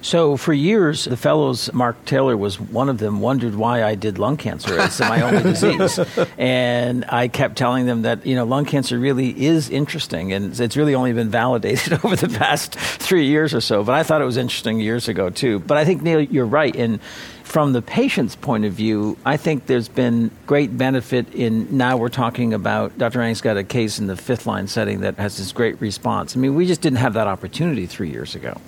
So 0.00 0.36
for 0.36 0.52
years, 0.52 1.06
the 1.06 1.16
fellows, 1.16 1.72
Mark 1.72 2.04
Taylor 2.04 2.36
was 2.36 2.60
one 2.60 2.88
of 2.88 2.98
them, 2.98 3.20
wondered 3.20 3.56
why 3.56 3.82
I 3.82 3.96
did 3.96 4.18
lung 4.18 4.36
cancer. 4.36 4.78
It's 4.80 5.00
my 5.00 5.22
only 5.22 5.42
disease, 5.54 5.98
and 6.38 7.04
I 7.08 7.26
kept 7.26 7.56
telling 7.56 7.86
them 7.86 8.02
that 8.02 8.24
you 8.24 8.36
know 8.36 8.44
lung 8.44 8.64
cancer 8.64 8.98
really 8.98 9.30
is 9.44 9.68
interesting, 9.68 10.32
and 10.32 10.58
it's 10.58 10.76
really 10.76 10.94
only 10.94 11.12
been 11.12 11.30
validated 11.30 11.92
over 12.04 12.14
the 12.14 12.28
past 12.28 12.74
three 12.76 13.26
years 13.26 13.52
or 13.52 13.60
so. 13.60 13.82
But 13.82 13.96
I 13.96 14.04
thought 14.04 14.22
it 14.22 14.24
was 14.24 14.36
interesting 14.36 14.78
years 14.78 15.08
ago 15.08 15.30
too. 15.30 15.58
But 15.58 15.78
I 15.78 15.84
think 15.84 16.02
Neil, 16.02 16.20
you're 16.20 16.46
right. 16.46 16.74
And 16.76 17.02
from 17.42 17.72
the 17.72 17.82
patient's 17.82 18.36
point 18.36 18.66
of 18.66 18.74
view, 18.74 19.16
I 19.24 19.36
think 19.36 19.66
there's 19.66 19.88
been 19.88 20.30
great 20.46 20.76
benefit 20.78 21.34
in 21.34 21.76
now 21.76 21.96
we're 21.96 22.08
talking 22.08 22.54
about 22.54 22.96
Dr. 22.98 23.20
Ang's 23.20 23.40
got 23.40 23.56
a 23.56 23.64
case 23.64 23.98
in 23.98 24.06
the 24.06 24.16
fifth 24.16 24.46
line 24.46 24.68
setting 24.68 25.00
that 25.00 25.16
has 25.16 25.38
this 25.38 25.50
great 25.50 25.80
response. 25.80 26.36
I 26.36 26.40
mean, 26.40 26.54
we 26.54 26.66
just 26.66 26.82
didn't 26.82 26.98
have 26.98 27.14
that 27.14 27.26
opportunity 27.26 27.86
three 27.86 28.10
years 28.10 28.36
ago. 28.36 28.60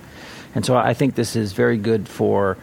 And 0.55 0.65
so 0.65 0.77
I 0.77 0.95
think 0.95 1.15
this 1.15 1.37
is 1.37 1.53
very 1.53 1.77
good 1.77 2.09
for 2.09 2.57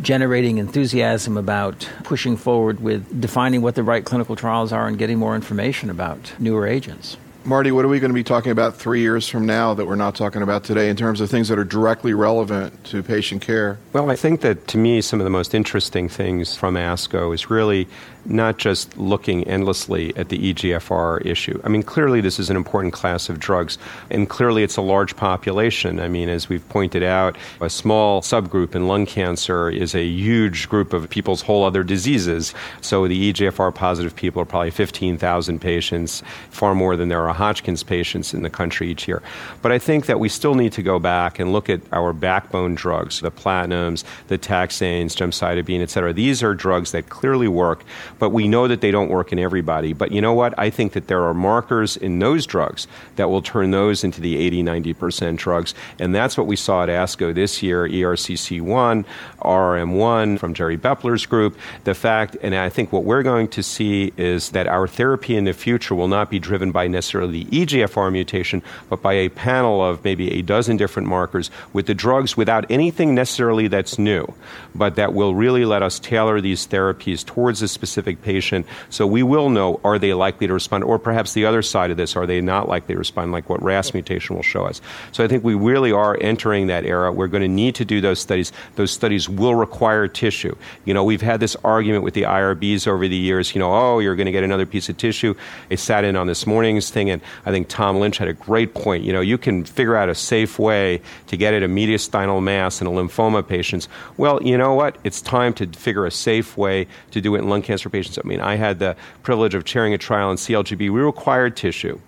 generating 0.00 0.58
enthusiasm 0.58 1.36
about 1.36 1.88
pushing 2.04 2.36
forward 2.36 2.80
with 2.80 3.20
defining 3.20 3.62
what 3.62 3.74
the 3.74 3.82
right 3.82 4.04
clinical 4.04 4.36
trials 4.36 4.72
are 4.72 4.86
and 4.86 4.98
getting 4.98 5.18
more 5.18 5.34
information 5.34 5.90
about 5.90 6.32
newer 6.38 6.66
agents. 6.66 7.16
Marty, 7.48 7.72
what 7.72 7.82
are 7.82 7.88
we 7.88 7.98
going 7.98 8.10
to 8.10 8.14
be 8.14 8.22
talking 8.22 8.52
about 8.52 8.76
three 8.76 9.00
years 9.00 9.26
from 9.26 9.46
now 9.46 9.72
that 9.72 9.86
we're 9.86 9.96
not 9.96 10.14
talking 10.14 10.42
about 10.42 10.64
today 10.64 10.90
in 10.90 10.96
terms 10.96 11.22
of 11.22 11.30
things 11.30 11.48
that 11.48 11.58
are 11.58 11.64
directly 11.64 12.12
relevant 12.12 12.84
to 12.84 13.02
patient 13.02 13.40
care? 13.40 13.78
Well, 13.94 14.10
I 14.10 14.16
think 14.16 14.42
that 14.42 14.68
to 14.68 14.76
me, 14.76 15.00
some 15.00 15.18
of 15.18 15.24
the 15.24 15.30
most 15.30 15.54
interesting 15.54 16.10
things 16.10 16.54
from 16.54 16.74
ASCO 16.74 17.32
is 17.32 17.48
really 17.48 17.88
not 18.26 18.58
just 18.58 18.96
looking 18.98 19.44
endlessly 19.44 20.14
at 20.16 20.28
the 20.28 20.52
EGFR 20.52 21.24
issue. 21.24 21.58
I 21.64 21.68
mean, 21.68 21.82
clearly 21.82 22.20
this 22.20 22.38
is 22.38 22.50
an 22.50 22.56
important 22.56 22.92
class 22.92 23.30
of 23.30 23.40
drugs, 23.40 23.78
and 24.10 24.28
clearly 24.28 24.62
it's 24.62 24.76
a 24.76 24.82
large 24.82 25.16
population. 25.16 25.98
I 26.00 26.08
mean, 26.08 26.28
as 26.28 26.50
we've 26.50 26.68
pointed 26.68 27.02
out, 27.02 27.38
a 27.62 27.70
small 27.70 28.20
subgroup 28.20 28.74
in 28.74 28.86
lung 28.86 29.06
cancer 29.06 29.70
is 29.70 29.94
a 29.94 30.04
huge 30.04 30.68
group 30.68 30.92
of 30.92 31.08
people's 31.08 31.40
whole 31.40 31.64
other 31.64 31.82
diseases. 31.82 32.52
So 32.82 33.08
the 33.08 33.32
EGFR 33.32 33.74
positive 33.74 34.14
people 34.14 34.42
are 34.42 34.44
probably 34.44 34.70
15,000 34.70 35.58
patients, 35.60 36.22
far 36.50 36.74
more 36.74 36.96
than 36.96 37.08
there 37.08 37.26
are 37.26 37.37
Hodgkin's 37.38 37.82
patients 37.82 38.34
in 38.34 38.42
the 38.42 38.50
country 38.50 38.90
each 38.90 39.08
year. 39.08 39.22
But 39.62 39.72
I 39.72 39.78
think 39.78 40.06
that 40.06 40.20
we 40.20 40.28
still 40.28 40.54
need 40.54 40.72
to 40.72 40.82
go 40.82 40.98
back 40.98 41.38
and 41.38 41.52
look 41.52 41.70
at 41.70 41.80
our 41.92 42.12
backbone 42.12 42.74
drugs, 42.74 43.20
the 43.20 43.30
platinums, 43.30 44.04
the 44.26 44.38
taxanes, 44.38 45.16
gemcitabine, 45.16 45.80
et 45.80 45.90
cetera. 45.90 46.12
These 46.12 46.42
are 46.42 46.54
drugs 46.54 46.92
that 46.92 47.08
clearly 47.08 47.48
work, 47.48 47.84
but 48.18 48.30
we 48.30 48.48
know 48.48 48.68
that 48.68 48.80
they 48.80 48.90
don't 48.90 49.08
work 49.08 49.32
in 49.32 49.38
everybody. 49.38 49.92
But 49.92 50.12
you 50.12 50.20
know 50.20 50.34
what? 50.34 50.52
I 50.58 50.70
think 50.70 50.92
that 50.92 51.06
there 51.06 51.22
are 51.22 51.34
markers 51.34 51.96
in 51.96 52.18
those 52.18 52.46
drugs 52.46 52.86
that 53.16 53.30
will 53.30 53.42
turn 53.42 53.70
those 53.70 54.04
into 54.04 54.20
the 54.20 54.36
80, 54.36 54.62
90% 54.62 55.36
drugs. 55.36 55.74
And 55.98 56.14
that's 56.14 56.36
what 56.36 56.46
we 56.46 56.56
saw 56.56 56.82
at 56.82 56.88
ASCO 56.88 57.34
this 57.34 57.62
year 57.62 57.86
E 57.86 58.02
ERCC1, 58.02 59.04
RRM1 59.40 60.38
from 60.38 60.54
Jerry 60.54 60.78
Bepler's 60.78 61.26
group. 61.26 61.58
The 61.84 61.94
fact, 61.94 62.36
and 62.42 62.54
I 62.54 62.68
think 62.68 62.92
what 62.92 63.04
we're 63.04 63.22
going 63.22 63.48
to 63.48 63.62
see 63.62 64.12
is 64.16 64.50
that 64.50 64.66
our 64.66 64.86
therapy 64.86 65.36
in 65.36 65.44
the 65.44 65.52
future 65.52 65.94
will 65.94 66.08
not 66.08 66.30
be 66.30 66.38
driven 66.38 66.72
by 66.72 66.86
necessarily 66.86 67.17
the 67.26 67.44
EGFR 67.46 68.12
mutation, 68.12 68.62
but 68.88 69.02
by 69.02 69.14
a 69.14 69.28
panel 69.28 69.82
of 69.82 70.04
maybe 70.04 70.32
a 70.32 70.42
dozen 70.42 70.76
different 70.76 71.08
markers 71.08 71.50
with 71.72 71.86
the 71.86 71.94
drugs 71.94 72.36
without 72.36 72.70
anything 72.70 73.14
necessarily 73.14 73.68
that's 73.68 73.98
new, 73.98 74.26
but 74.74 74.96
that 74.96 75.14
will 75.14 75.34
really 75.34 75.64
let 75.64 75.82
us 75.82 75.98
tailor 75.98 76.40
these 76.40 76.66
therapies 76.66 77.24
towards 77.24 77.62
a 77.62 77.68
specific 77.68 78.22
patient 78.22 78.66
so 78.90 79.06
we 79.06 79.22
will 79.22 79.50
know 79.50 79.80
are 79.84 79.98
they 79.98 80.14
likely 80.14 80.46
to 80.46 80.52
respond, 80.52 80.84
or 80.84 80.98
perhaps 80.98 81.32
the 81.32 81.44
other 81.46 81.62
side 81.62 81.90
of 81.90 81.96
this, 81.96 82.16
are 82.16 82.26
they 82.26 82.40
not 82.40 82.68
likely 82.68 82.94
to 82.94 82.98
respond, 82.98 83.32
like 83.32 83.48
what 83.48 83.62
RAS 83.62 83.92
mutation 83.94 84.36
will 84.36 84.42
show 84.42 84.64
us. 84.64 84.80
So 85.12 85.24
I 85.24 85.28
think 85.28 85.44
we 85.44 85.54
really 85.54 85.92
are 85.92 86.16
entering 86.20 86.68
that 86.68 86.84
era. 86.84 87.12
We're 87.12 87.28
going 87.28 87.42
to 87.42 87.48
need 87.48 87.74
to 87.76 87.84
do 87.84 88.00
those 88.00 88.20
studies. 88.20 88.52
Those 88.76 88.90
studies 88.90 89.28
will 89.28 89.54
require 89.54 90.08
tissue. 90.08 90.56
You 90.84 90.94
know, 90.94 91.04
we've 91.04 91.22
had 91.22 91.40
this 91.40 91.56
argument 91.64 92.04
with 92.04 92.14
the 92.14 92.22
IRBs 92.22 92.86
over 92.86 93.06
the 93.08 93.16
years, 93.16 93.54
you 93.54 93.58
know, 93.58 93.72
oh, 93.72 93.98
you're 93.98 94.16
going 94.16 94.26
to 94.26 94.32
get 94.32 94.44
another 94.44 94.66
piece 94.66 94.88
of 94.88 94.96
tissue. 94.96 95.34
I 95.70 95.74
sat 95.76 96.04
in 96.04 96.16
on 96.16 96.26
this 96.26 96.46
morning's 96.46 96.90
thing, 96.90 97.07
and 97.10 97.22
I 97.46 97.50
think 97.50 97.68
Tom 97.68 97.98
Lynch 97.98 98.18
had 98.18 98.28
a 98.28 98.32
great 98.32 98.74
point. 98.74 99.04
You 99.04 99.12
know, 99.12 99.20
you 99.20 99.38
can 99.38 99.64
figure 99.64 99.96
out 99.96 100.08
a 100.08 100.14
safe 100.14 100.58
way 100.58 101.00
to 101.26 101.36
get 101.36 101.54
at 101.54 101.62
a 101.62 101.68
mediastinal 101.68 102.42
mass 102.42 102.80
in 102.80 102.86
a 102.86 102.90
lymphoma 102.90 103.46
patients. 103.46 103.88
Well, 104.16 104.42
you 104.42 104.56
know 104.58 104.74
what? 104.74 104.96
It's 105.04 105.20
time 105.20 105.52
to 105.54 105.66
figure 105.66 106.06
a 106.06 106.10
safe 106.10 106.56
way 106.56 106.86
to 107.10 107.20
do 107.20 107.34
it 107.34 107.40
in 107.40 107.48
lung 107.48 107.62
cancer 107.62 107.90
patients. 107.90 108.18
I 108.22 108.26
mean, 108.26 108.40
I 108.40 108.56
had 108.56 108.78
the 108.78 108.96
privilege 109.22 109.54
of 109.54 109.64
chairing 109.64 109.94
a 109.94 109.98
trial 109.98 110.30
in 110.30 110.36
CALGB. 110.36 110.78
We 110.78 111.00
required 111.00 111.56
tissue. 111.56 112.00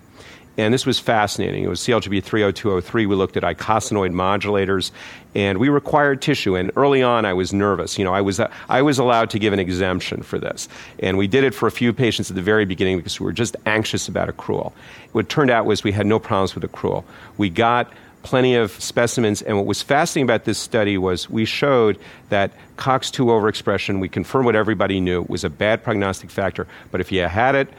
And 0.57 0.73
this 0.73 0.85
was 0.85 0.99
fascinating. 0.99 1.63
It 1.63 1.69
was 1.69 1.79
CALGB 1.79 2.23
30203. 2.23 3.05
We 3.05 3.15
looked 3.15 3.37
at 3.37 3.43
icosanoid 3.43 4.11
modulators, 4.11 4.91
and 5.33 5.57
we 5.59 5.69
required 5.69 6.21
tissue. 6.21 6.55
And 6.55 6.71
early 6.75 7.01
on, 7.01 7.25
I 7.25 7.33
was 7.33 7.53
nervous. 7.53 7.97
You 7.97 8.03
know, 8.03 8.13
I 8.13 8.21
was, 8.21 8.39
uh, 8.39 8.51
I 8.67 8.81
was 8.81 8.99
allowed 8.99 9.29
to 9.29 9.39
give 9.39 9.53
an 9.53 9.59
exemption 9.59 10.23
for 10.23 10.39
this. 10.39 10.67
And 10.99 11.17
we 11.17 11.27
did 11.27 11.45
it 11.45 11.55
for 11.55 11.67
a 11.67 11.71
few 11.71 11.93
patients 11.93 12.29
at 12.29 12.35
the 12.35 12.41
very 12.41 12.65
beginning 12.65 12.97
because 12.97 13.19
we 13.19 13.25
were 13.25 13.31
just 13.31 13.55
anxious 13.65 14.09
about 14.09 14.27
accrual. 14.27 14.73
What 15.13 15.29
turned 15.29 15.51
out 15.51 15.65
was 15.65 15.83
we 15.83 15.93
had 15.93 16.05
no 16.05 16.19
problems 16.19 16.53
with 16.53 16.69
accrual. 16.69 17.05
We 17.37 17.49
got 17.49 17.91
plenty 18.23 18.55
of 18.55 18.71
specimens. 18.71 19.41
And 19.41 19.57
what 19.57 19.65
was 19.65 19.81
fascinating 19.81 20.25
about 20.25 20.43
this 20.43 20.59
study 20.59 20.97
was 20.97 21.29
we 21.29 21.45
showed 21.45 21.97
that 22.29 22.51
COX2 22.77 23.25
overexpression, 23.25 23.99
we 23.99 24.09
confirmed 24.09 24.45
what 24.45 24.55
everybody 24.55 24.99
knew, 24.99 25.25
was 25.27 25.43
a 25.43 25.49
bad 25.49 25.83
prognostic 25.83 26.29
factor. 26.29 26.67
But 26.91 27.01
if 27.01 27.11
you 27.11 27.21
had 27.21 27.55
it 27.55 27.69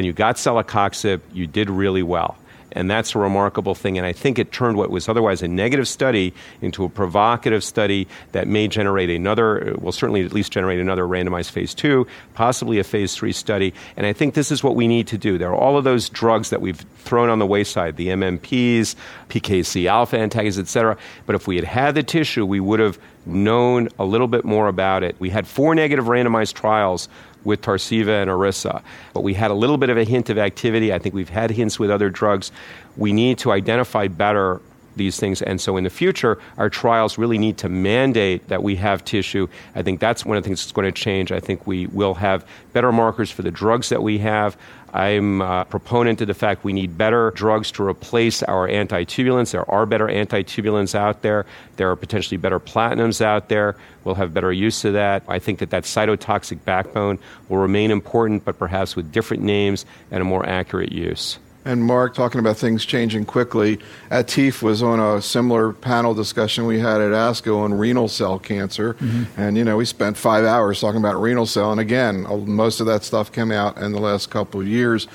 and 0.00 0.06
you 0.06 0.14
got 0.14 0.36
celecoxib, 0.36 1.20
you 1.30 1.46
did 1.46 1.68
really 1.68 2.02
well. 2.02 2.38
And 2.72 2.90
that's 2.90 3.14
a 3.14 3.18
remarkable 3.18 3.74
thing. 3.74 3.98
And 3.98 4.06
I 4.06 4.14
think 4.14 4.38
it 4.38 4.50
turned 4.50 4.78
what 4.78 4.88
was 4.88 5.10
otherwise 5.10 5.42
a 5.42 5.48
negative 5.48 5.86
study 5.86 6.32
into 6.62 6.84
a 6.84 6.88
provocative 6.88 7.62
study 7.62 8.08
that 8.32 8.48
may 8.48 8.66
generate 8.66 9.10
another, 9.10 9.74
will 9.78 9.92
certainly 9.92 10.24
at 10.24 10.32
least 10.32 10.52
generate 10.52 10.80
another 10.80 11.02
randomized 11.02 11.50
phase 11.50 11.74
two, 11.74 12.06
possibly 12.32 12.78
a 12.78 12.84
phase 12.84 13.14
three 13.14 13.32
study. 13.32 13.74
And 13.94 14.06
I 14.06 14.14
think 14.14 14.32
this 14.32 14.50
is 14.50 14.64
what 14.64 14.74
we 14.74 14.88
need 14.88 15.06
to 15.08 15.18
do. 15.18 15.36
There 15.36 15.50
are 15.50 15.54
all 15.54 15.76
of 15.76 15.84
those 15.84 16.08
drugs 16.08 16.48
that 16.48 16.62
we've 16.62 16.82
thrown 17.00 17.28
on 17.28 17.40
the 17.40 17.46
wayside, 17.46 17.98
the 17.98 18.08
MMPs, 18.08 18.94
PKC 19.28 19.84
alpha 19.84 20.18
antagonists, 20.18 20.60
et 20.60 20.68
cetera. 20.68 20.96
But 21.26 21.34
if 21.34 21.46
we 21.46 21.56
had 21.56 21.66
had 21.66 21.94
the 21.94 22.02
tissue, 22.02 22.46
we 22.46 22.60
would 22.60 22.80
have 22.80 22.98
known 23.26 23.88
a 23.98 24.04
little 24.04 24.28
bit 24.28 24.46
more 24.46 24.68
about 24.68 25.02
it. 25.02 25.14
We 25.18 25.28
had 25.28 25.46
four 25.46 25.74
negative 25.74 26.06
randomized 26.06 26.54
trials 26.54 27.08
with 27.44 27.62
Tarceva 27.62 28.22
and 28.22 28.30
Iressa, 28.30 28.82
but 29.14 29.22
we 29.22 29.34
had 29.34 29.50
a 29.50 29.54
little 29.54 29.78
bit 29.78 29.90
of 29.90 29.96
a 29.96 30.04
hint 30.04 30.30
of 30.30 30.38
activity. 30.38 30.92
I 30.92 30.98
think 30.98 31.14
we've 31.14 31.28
had 31.28 31.50
hints 31.50 31.78
with 31.78 31.90
other 31.90 32.10
drugs. 32.10 32.52
We 32.96 33.12
need 33.12 33.38
to 33.38 33.52
identify 33.52 34.08
better 34.08 34.60
these 34.96 35.18
things. 35.18 35.42
And 35.42 35.60
so 35.60 35.76
in 35.76 35.84
the 35.84 35.90
future, 35.90 36.38
our 36.58 36.70
trials 36.70 37.18
really 37.18 37.38
need 37.38 37.58
to 37.58 37.68
mandate 37.68 38.48
that 38.48 38.62
we 38.62 38.76
have 38.76 39.04
tissue. 39.04 39.48
I 39.74 39.82
think 39.82 40.00
that's 40.00 40.24
one 40.24 40.36
of 40.36 40.42
the 40.42 40.48
things 40.48 40.62
that's 40.62 40.72
going 40.72 40.86
to 40.86 40.92
change. 40.92 41.32
I 41.32 41.40
think 41.40 41.66
we 41.66 41.86
will 41.86 42.14
have 42.14 42.46
better 42.72 42.92
markers 42.92 43.30
for 43.30 43.42
the 43.42 43.50
drugs 43.50 43.88
that 43.90 44.02
we 44.02 44.18
have. 44.18 44.56
I'm 44.92 45.40
a 45.40 45.64
proponent 45.66 46.20
of 46.20 46.26
the 46.26 46.34
fact 46.34 46.64
we 46.64 46.72
need 46.72 46.98
better 46.98 47.30
drugs 47.30 47.70
to 47.72 47.86
replace 47.86 48.42
our 48.42 48.68
antitubulins. 48.68 49.52
There 49.52 49.70
are 49.70 49.86
better 49.86 50.08
antitubulins 50.08 50.96
out 50.96 51.22
there. 51.22 51.46
There 51.76 51.90
are 51.90 51.96
potentially 51.96 52.38
better 52.38 52.58
platinums 52.58 53.20
out 53.20 53.48
there. 53.48 53.76
We'll 54.02 54.16
have 54.16 54.34
better 54.34 54.52
use 54.52 54.84
of 54.84 54.94
that. 54.94 55.22
I 55.28 55.38
think 55.38 55.60
that 55.60 55.70
that 55.70 55.84
cytotoxic 55.84 56.64
backbone 56.64 57.20
will 57.48 57.58
remain 57.58 57.92
important, 57.92 58.44
but 58.44 58.58
perhaps 58.58 58.96
with 58.96 59.12
different 59.12 59.44
names 59.44 59.86
and 60.10 60.22
a 60.22 60.24
more 60.24 60.44
accurate 60.44 60.90
use. 60.90 61.38
And 61.64 61.84
Mark, 61.84 62.14
talking 62.14 62.38
about 62.38 62.56
things 62.56 62.86
changing 62.86 63.26
quickly, 63.26 63.78
Atif 64.10 64.62
was 64.62 64.82
on 64.82 64.98
a 64.98 65.20
similar 65.20 65.72
panel 65.72 66.14
discussion 66.14 66.64
we 66.64 66.78
had 66.78 67.02
at 67.02 67.12
ASCO 67.12 67.58
on 67.58 67.74
renal 67.74 68.08
cell 68.08 68.38
cancer. 68.38 68.94
Mm-hmm. 68.94 69.40
And, 69.40 69.58
you 69.58 69.64
know, 69.64 69.76
we 69.76 69.84
spent 69.84 70.16
five 70.16 70.44
hours 70.44 70.80
talking 70.80 71.00
about 71.00 71.20
renal 71.20 71.44
cell. 71.44 71.70
And 71.70 71.80
again, 71.80 72.26
most 72.46 72.80
of 72.80 72.86
that 72.86 73.04
stuff 73.04 73.30
came 73.30 73.52
out 73.52 73.76
in 73.76 73.92
the 73.92 74.00
last 74.00 74.30
couple 74.30 74.60
of 74.60 74.68
years. 74.68 75.06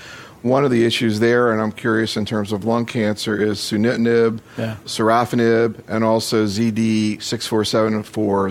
One 0.43 0.63
of 0.63 0.69
the 0.69 0.86
issues 0.86 1.19
there, 1.19 1.51
and 1.51 1.60
I'm 1.60 1.71
curious 1.71 2.15
in 2.15 2.25
terms 2.25 2.51
of 2.51 2.65
lung 2.65 2.86
cancer, 2.86 3.36
is 3.41 3.58
sunitinib, 3.58 4.41
yeah. 4.60 4.75
sorafenib, 4.86 5.81
and 5.88 6.03
also 6.03 6.45
ZD6474 6.45 8.03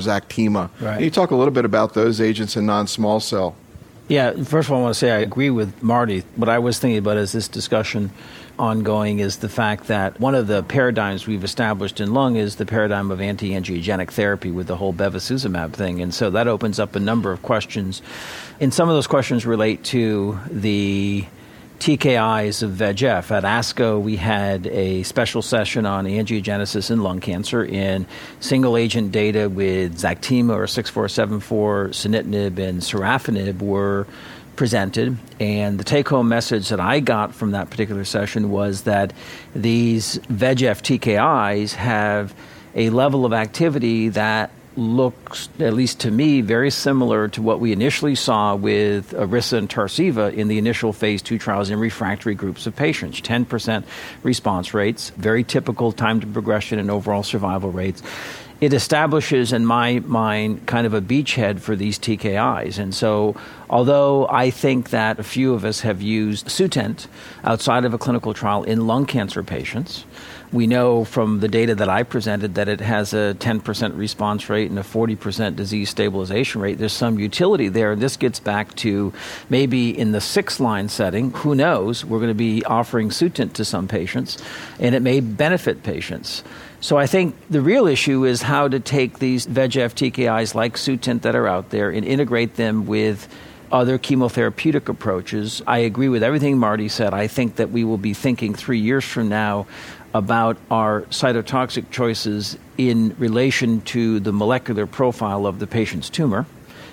Zactima. 0.03 0.71
Right. 0.81 0.95
Can 0.95 1.05
you 1.05 1.11
talk 1.13 1.31
a 1.31 1.37
little 1.37 1.55
bit 1.55 1.65
about 1.65 1.95
those 1.95 2.21
agents 2.21 2.57
in 2.57 2.67
non 2.67 2.89
small 2.89 3.21
cell? 3.21 3.55
Yeah, 4.07 4.33
first 4.43 4.69
of 4.69 4.73
all, 4.73 4.81
I 4.81 4.83
want 4.83 4.95
to 4.95 4.99
say 4.99 5.11
I 5.13 5.21
agree 5.21 5.49
with 5.49 5.83
Marty. 5.83 6.25
What 6.37 6.51
I 6.51 6.59
was 6.59 6.79
thinking 6.79 6.99
about 6.99 7.17
as 7.17 7.33
this 7.33 7.49
discussion 7.49 8.11
ongoing 8.59 9.19
is 9.19 9.39
the 9.39 9.49
fact 9.49 9.87
that 9.87 10.21
one 10.21 10.35
of 10.35 10.47
the 10.47 10.63
paradigms 10.63 11.27
we've 11.27 11.43
established 11.43 12.01
in 12.01 12.13
lung 12.13 12.37
is 12.37 12.57
the 12.57 12.67
paradigm 12.67 13.11
of 13.11 13.23
anti-angiogenic 13.23 14.11
therapy 14.11 14.51
with 14.51 14.67
the 14.67 14.77
whole 14.77 14.93
bevacizumab 14.93 15.73
thing, 15.73 16.03
and 16.03 16.13
so 16.13 16.29
that 16.31 16.47
opens 16.49 16.79
up 16.79 16.95
a 16.95 17.01
number 17.01 17.33
of 17.33 17.41
questions. 17.41 18.03
And 18.61 18.75
some 18.75 18.91
of 18.91 18.95
those 18.95 19.07
questions 19.07 19.47
relate 19.47 19.83
to 19.85 20.39
the 20.51 21.25
TKIs 21.85 22.63
of 22.63 22.71
VEGF. 22.71 23.31
At 23.31 23.43
ASCO, 23.43 24.01
we 24.01 24.17
had 24.17 24.67
a 24.69 25.03
special 25.03 25.43
session 25.43 25.85
on 25.85 26.07
angiogenesis 26.07 26.91
in 26.91 27.03
lung 27.03 27.21
cancer 27.21 27.63
in 27.63 28.07
single 28.41 28.79
agent 28.79 29.13
data 29.13 29.51
with 29.51 29.99
Zactima 29.99 30.55
or 30.55 30.67
6474, 30.67 31.89
sunitinib, 31.89 32.59
and 32.59 32.81
sorafenib 32.81 33.61
were 33.61 34.07
presented. 34.57 35.19
And 35.39 35.79
the 35.79 35.85
take 35.85 36.09
home 36.09 36.27
message 36.27 36.71
that 36.71 36.81
I 36.81 37.01
got 37.01 37.35
from 37.35 37.51
that 37.51 37.69
particular 37.69 38.07
session 38.07 38.51
was 38.51 38.85
that 38.85 39.13
these 39.55 40.17
VEGF 40.33 40.81
TKIs 40.81 41.75
have 41.75 42.35
a 42.75 42.89
level 42.89 43.27
of 43.27 43.35
activity 43.35 44.09
that 44.09 44.51
looks, 44.77 45.49
at 45.59 45.75
least 45.75 46.01
to 46.01 46.11
me, 46.11 46.41
very 46.41 46.71
similar 46.71 47.29
to 47.29 47.43
what 47.43 47.61
we 47.61 47.73
initially 47.73 48.15
saw 48.15 48.55
with 48.55 49.13
Iressa 49.13 49.59
and 49.59 49.69
Tarceva 49.69 50.33
in 50.33 50.49
the 50.49 50.59
initial 50.59 50.93
phase 50.93 51.23
two 51.23 51.39
trials 51.39 51.71
in 51.71 51.79
refractory 51.79 52.35
groups 52.35 52.67
of 52.67 52.75
patients 52.75 53.21
10% 53.21 53.85
response 54.23 54.75
rates, 54.75 55.11
very 55.11 55.45
typical 55.45 55.93
time 55.93 56.21
to 56.21 56.27
progression 56.27 56.79
and 56.79 56.91
overall 56.91 57.23
survival 57.23 57.71
rates. 57.71 58.03
It 58.61 58.73
establishes, 58.73 59.53
in 59.53 59.67
my 59.67 59.99
mind, 60.01 60.67
kind 60.67 60.87
of 60.87 60.95
a 60.95 61.01
beachhead 61.01 61.61
for 61.61 61.75
these 61.77 61.99
TKIs. 61.99 62.79
And 62.79 62.95
so, 62.95 63.37
although 63.69 64.29
I 64.29 64.51
think 64.51 64.91
that 64.91 65.19
a 65.19 65.25
few 65.25 65.55
of 65.55 65.65
us 65.65 65.81
have 65.81 66.01
used 66.01 66.47
Sutent 66.47 67.07
outside 67.43 67.85
of 67.85 67.93
a 67.93 67.99
clinical 67.99 68.33
trial 68.33 68.63
in 68.63 68.87
lung 68.87 69.07
cancer 69.07 69.43
patients, 69.43 70.05
we 70.55 70.69
know 70.69 71.05
from 71.05 71.41
the 71.41 71.49
data 71.49 71.75
that 71.75 71.89
I 71.89 72.05
presented 72.05 72.55
that 72.55 72.69
it 72.69 72.81
has 72.81 73.13
a 73.13 73.35
10% 73.41 73.99
response 73.99 74.49
rate 74.49 74.71
and 74.71 74.79
a 74.79 74.83
40% 74.83 75.57
disease 75.57 75.91
stabilization 75.91 76.61
rate. 76.61 76.79
There's 76.79 76.93
some 76.93 77.19
utility 77.19 77.69
there. 77.69 77.91
And 77.91 78.01
this 78.01 78.17
gets 78.17 78.39
back 78.39 78.73
to 78.77 79.13
maybe 79.51 79.91
in 79.91 80.13
the 80.13 80.21
six 80.21 80.61
line 80.61 80.89
setting, 80.89 81.33
who 81.33 81.57
knows? 81.57 82.05
We're 82.05 82.21
going 82.21 82.31
to 82.31 82.35
be 82.35 82.65
offering 82.65 83.09
Sutent 83.09 83.55
to 83.55 83.65
some 83.65 83.89
patients, 83.89 84.39
and 84.79 84.95
it 84.95 85.03
may 85.03 85.19
benefit 85.19 85.83
patients. 85.83 86.45
So 86.81 86.99
I 86.99 87.09
think 87.09 87.35
the 87.51 87.61
real 87.61 87.89
issue 87.89 88.25
is 88.25 88.43
how 88.43 88.69
to 88.69 88.79
take 88.79 89.19
these 89.19 89.49
VEGF 89.49 89.95
TKIs 89.95 90.55
like 90.55 90.77
Sutent 90.77 91.23
that 91.23 91.35
are 91.35 91.49
out 91.49 91.71
there 91.71 91.91
and 91.91 92.07
integrate 92.07 92.55
them 92.55 92.87
with 92.87 93.27
other 93.73 93.99
chemotherapeutic 93.99 94.89
approaches. 94.89 95.61
I 95.67 95.79
agree 95.79 96.09
with 96.09 96.23
everything 96.23 96.59
Marty 96.59 96.89
said. 96.89 97.13
I 97.13 97.27
think 97.27 97.57
that 97.57 97.71
we 97.71 97.83
will 97.83 97.99
be 97.99 98.15
thinking 98.15 98.55
three 98.55 98.79
years 98.79 99.05
from 99.05 99.29
now 99.29 99.67
about 100.15 100.57
our 100.71 101.03
cytotoxic 101.03 101.91
choices 101.91 102.57
in 102.79 103.15
relation 103.19 103.81
to 103.83 104.21
the 104.21 104.33
molecular 104.33 104.87
profile 104.87 105.47
of 105.47 105.59
the 105.59 105.67
patient's 105.67 106.09
tumor 106.09 106.47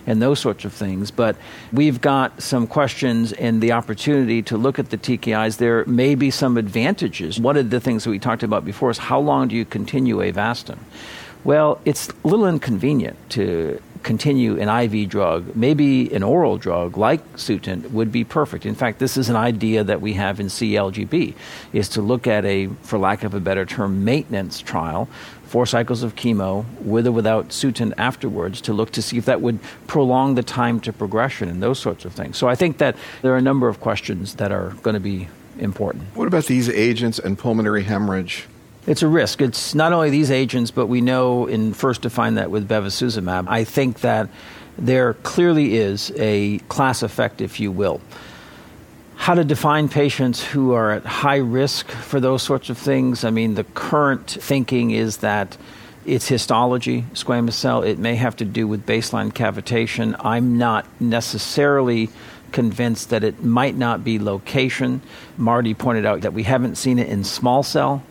and 0.08 0.20
those 0.20 0.40
sorts 0.40 0.66
of 0.66 0.74
things. 0.74 1.12
But 1.12 1.36
we've 1.72 2.02
got 2.02 2.42
some 2.42 2.66
questions 2.66 3.32
and 3.34 3.62
the 3.62 3.72
opportunity 3.74 4.42
to 4.44 4.58
look 4.58 4.80
at 4.80 4.90
the 4.90 4.98
TKIs. 4.98 5.58
There 5.58 5.86
may 5.86 6.16
be 6.16 6.32
some 6.32 6.58
advantages. 6.58 7.40
One 7.40 7.56
of 7.56 7.70
the 7.70 7.80
things 7.80 8.04
that 8.04 8.10
we 8.10 8.18
talked 8.18 8.42
about 8.42 8.66
before 8.66 8.90
is 8.90 8.98
how 8.98 9.20
long 9.20 9.50
do 9.50 9.56
you 9.56 9.66
continue 9.66 10.18
Avastin? 10.18 10.80
Well, 11.44 11.80
it's 11.86 12.10
a 12.10 12.28
little 12.28 12.48
inconvenient 12.48 13.18
to 13.32 13.80
continue 14.04 14.60
an 14.60 14.70
IV 14.70 15.10
drug, 15.10 15.56
maybe 15.56 16.14
an 16.14 16.24
oral 16.24 16.58
drug 16.58 16.98
like 16.98 17.22
Sutent 17.38 17.92
would 17.92 18.12
be 18.12 18.24
perfect. 18.24 18.66
In 18.66 18.76
fact, 18.76 19.00
this 19.00 19.18
is 19.18 19.30
an 19.30 19.36
idea 19.36 19.84
that 19.84 20.02
we 20.02 20.14
have 20.14 20.40
in 20.40 20.48
CALGB, 20.48 21.34
is 21.74 21.90
to 21.90 22.02
look 22.02 22.28
at 22.28 22.46
a, 22.46 22.68
for 22.82 22.98
lack 22.98 23.24
of 23.24 23.34
a 23.34 23.40
better 23.40 23.66
term, 23.66 24.04
maintenance 24.04 24.60
trial, 24.60 25.08
four 25.44 25.66
cycles 25.66 26.02
of 26.02 26.16
chemo 26.16 26.66
with 26.80 27.06
or 27.06 27.12
without 27.12 27.50
Sutent 27.50 27.94
afterwards 27.98 28.62
to 28.62 28.74
look 28.74 28.92
to 28.92 29.02
see 29.02 29.18
if 29.18 29.26
that 29.26 29.42
would 29.42 29.60
prolong 29.86 30.36
the 30.36 30.44
time 30.44 30.80
to 30.80 30.94
progression 30.94 31.50
and 31.50 31.62
those 31.62 31.78
sorts 31.78 32.06
of 32.06 32.14
things. 32.14 32.38
So 32.38 32.48
I 32.48 32.56
think 32.56 32.78
that 32.78 32.96
there 33.22 33.34
are 33.34 33.38
a 33.38 33.42
number 33.42 33.68
of 33.68 33.82
questions 33.82 34.36
that 34.36 34.52
are 34.52 34.70
going 34.82 34.94
to 34.94 35.02
be 35.02 35.28
important. 35.60 36.06
What 36.16 36.28
about 36.28 36.46
these 36.46 36.70
agents 36.70 37.20
and 37.20 37.38
pulmonary 37.38 37.84
hemorrhage? 37.84 38.48
It's 38.88 39.04
a 39.04 39.08
risk. 39.08 39.42
It's 39.42 39.76
not 39.76 39.94
only 39.94 40.10
these 40.10 40.32
agents, 40.32 40.72
but 40.72 40.88
we 40.88 41.02
know 41.02 41.46
in 41.46 41.74
first 41.74 42.02
define 42.02 42.36
that 42.36 42.50
with 42.50 42.68
bevacizumab. 42.68 43.48
I 43.48 43.64
think 43.64 44.02
that 44.02 44.30
there 44.78 45.14
clearly 45.16 45.76
is 45.76 46.12
a 46.18 46.58
class 46.70 47.04
effect, 47.04 47.42
if 47.42 47.60
you 47.60 47.72
will. 47.72 48.02
How 49.16 49.36
to 49.36 49.44
define 49.44 49.88
patients 49.88 50.44
who 50.44 50.74
are 50.74 50.94
at 50.94 51.06
high 51.06 51.38
risk 51.38 51.92
for 51.92 52.20
those 52.20 52.42
sorts 52.42 52.72
of 52.72 52.78
things? 52.78 53.24
I 53.24 53.30
mean, 53.30 53.54
the 53.54 53.66
current 53.66 54.28
thinking 54.28 54.90
is 54.90 55.18
that 55.18 55.58
it's 56.04 56.28
histology, 56.28 57.06
squamous 57.14 57.54
cell. 57.54 57.84
It 57.84 58.00
may 58.00 58.16
have 58.16 58.36
to 58.38 58.46
do 58.46 58.68
with 58.68 58.88
baseline 58.88 59.32
cavitation. 59.32 60.16
I'm 60.22 60.58
not 60.58 60.88
necessarily 61.00 62.10
convinced 62.52 63.12
that 63.12 63.24
it 63.24 63.44
might 63.44 63.78
not 63.78 64.04
be 64.04 64.18
location. 64.18 65.02
Marty 65.38 65.76
pointed 65.76 66.08
out 66.08 66.22
that 66.22 66.34
we 66.34 66.42
haven't 66.42 66.76
seen 66.76 66.98
it 66.98 67.08
in 67.08 67.24
small 67.24 67.62
cell. 67.62 68.02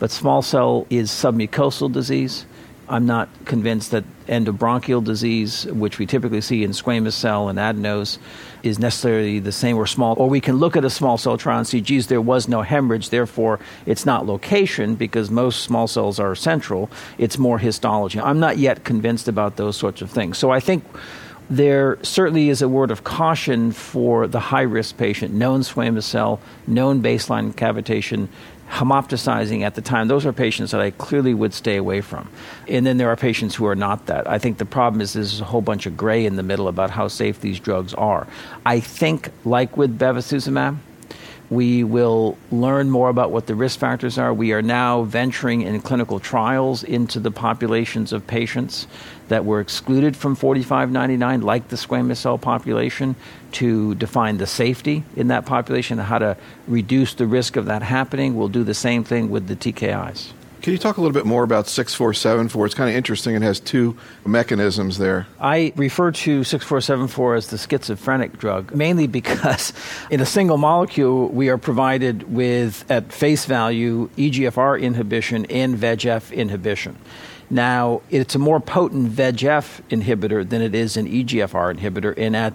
But 0.00 0.10
small 0.10 0.42
cell 0.42 0.86
is 0.90 1.10
submucosal 1.10 1.92
disease. 1.92 2.46
I'm 2.88 3.06
not 3.06 3.28
convinced 3.44 3.92
that 3.92 4.02
endobronchial 4.26 5.04
disease, 5.04 5.64
which 5.66 6.00
we 6.00 6.06
typically 6.06 6.40
see 6.40 6.64
in 6.64 6.72
squamous 6.72 7.12
cell 7.12 7.48
and 7.48 7.56
adenos, 7.56 8.18
is 8.64 8.80
necessarily 8.80 9.38
the 9.38 9.52
same 9.52 9.76
or 9.76 9.86
small. 9.86 10.16
Or 10.18 10.28
we 10.28 10.40
can 10.40 10.56
look 10.56 10.76
at 10.76 10.84
a 10.84 10.90
small 10.90 11.16
cell 11.16 11.38
trial 11.38 11.58
and 11.58 11.66
see, 11.68 11.80
geez, 11.80 12.08
there 12.08 12.20
was 12.20 12.48
no 12.48 12.62
hemorrhage, 12.62 13.10
therefore 13.10 13.60
it's 13.86 14.04
not 14.04 14.26
location 14.26 14.96
because 14.96 15.30
most 15.30 15.62
small 15.62 15.86
cells 15.86 16.18
are 16.18 16.34
central. 16.34 16.90
It's 17.16 17.38
more 17.38 17.60
histology. 17.60 18.18
I'm 18.18 18.40
not 18.40 18.58
yet 18.58 18.82
convinced 18.82 19.28
about 19.28 19.54
those 19.56 19.76
sorts 19.76 20.02
of 20.02 20.10
things. 20.10 20.36
So 20.38 20.50
I 20.50 20.58
think 20.58 20.82
there 21.50 21.98
certainly 22.02 22.48
is 22.48 22.62
a 22.62 22.68
word 22.68 22.90
of 22.90 23.02
caution 23.02 23.72
for 23.72 24.28
the 24.28 24.38
high 24.38 24.62
risk 24.62 24.96
patient, 24.96 25.34
known 25.34 25.60
squamous 25.60 26.04
cell, 26.04 26.40
known 26.66 27.02
baseline 27.02 27.52
cavitation, 27.52 28.28
hemoptysizing 28.70 29.62
at 29.62 29.74
the 29.74 29.82
time, 29.82 30.08
those 30.08 30.24
are 30.24 30.32
patients 30.32 30.70
that 30.70 30.80
I 30.80 30.92
clearly 30.92 31.34
would 31.34 31.52
stay 31.52 31.76
away 31.76 32.00
from. 32.00 32.30
And 32.68 32.86
then 32.86 32.98
there 32.98 33.10
are 33.10 33.16
patients 33.16 33.54
who 33.54 33.66
are 33.66 33.74
not 33.74 34.06
that. 34.06 34.30
I 34.30 34.38
think 34.38 34.58
the 34.58 34.64
problem 34.64 35.00
is 35.00 35.12
there's 35.12 35.40
a 35.40 35.44
whole 35.44 35.60
bunch 35.60 35.86
of 35.86 35.96
gray 35.96 36.24
in 36.24 36.36
the 36.36 36.42
middle 36.42 36.68
about 36.68 36.90
how 36.90 37.08
safe 37.08 37.40
these 37.40 37.58
drugs 37.58 37.94
are. 37.94 38.26
I 38.64 38.80
think, 38.80 39.30
like 39.44 39.76
with 39.76 39.98
bevacizumab, 39.98 40.78
we 41.50 41.82
will 41.82 42.38
learn 42.52 42.90
more 42.90 43.08
about 43.08 43.32
what 43.32 43.48
the 43.48 43.56
risk 43.56 43.80
factors 43.80 44.18
are. 44.18 44.32
We 44.32 44.52
are 44.52 44.62
now 44.62 45.02
venturing 45.02 45.62
in 45.62 45.80
clinical 45.80 46.20
trials 46.20 46.84
into 46.84 47.18
the 47.18 47.32
populations 47.32 48.12
of 48.12 48.24
patients 48.24 48.86
that 49.30 49.44
were 49.44 49.60
excluded 49.60 50.16
from 50.16 50.34
4599, 50.34 51.40
like 51.40 51.68
the 51.68 51.76
squamous 51.76 52.18
cell 52.18 52.36
population, 52.36 53.14
to 53.52 53.94
define 53.94 54.38
the 54.38 54.46
safety 54.46 55.04
in 55.16 55.28
that 55.28 55.46
population 55.46 55.98
and 56.00 56.06
how 56.06 56.18
to 56.18 56.36
reduce 56.66 57.14
the 57.14 57.26
risk 57.26 57.56
of 57.56 57.66
that 57.66 57.82
happening. 57.82 58.34
We'll 58.34 58.48
do 58.48 58.64
the 58.64 58.74
same 58.74 59.04
thing 59.04 59.30
with 59.30 59.46
the 59.46 59.54
TKIs. 59.54 60.32
Can 60.62 60.72
you 60.72 60.78
talk 60.78 60.98
a 60.98 61.00
little 61.00 61.14
bit 61.14 61.24
more 61.24 61.42
about 61.42 61.68
6474? 61.68 62.66
It's 62.66 62.74
kind 62.74 62.90
of 62.90 62.96
interesting. 62.96 63.34
It 63.34 63.42
has 63.42 63.60
two 63.60 63.96
mechanisms 64.26 64.98
there. 64.98 65.26
I 65.40 65.72
refer 65.76 66.10
to 66.10 66.44
6474 66.44 67.34
as 67.36 67.46
the 67.46 67.56
schizophrenic 67.56 68.36
drug, 68.36 68.74
mainly 68.74 69.06
because 69.06 69.72
in 70.10 70.20
a 70.20 70.26
single 70.26 70.58
molecule, 70.58 71.28
we 71.28 71.48
are 71.48 71.56
provided 71.56 72.30
with, 72.30 72.84
at 72.90 73.10
face 73.12 73.46
value, 73.46 74.10
EGFR 74.18 74.78
inhibition 74.82 75.46
and 75.46 75.76
VEGF 75.76 76.34
inhibition. 76.34 76.98
Now, 77.50 78.02
it's 78.10 78.36
a 78.36 78.38
more 78.38 78.60
potent 78.60 79.10
VEGF 79.12 79.82
inhibitor 79.90 80.48
than 80.48 80.62
it 80.62 80.74
is 80.74 80.96
an 80.96 81.08
EGFR 81.08 81.76
inhibitor, 81.76 82.14
and 82.16 82.36
at 82.36 82.54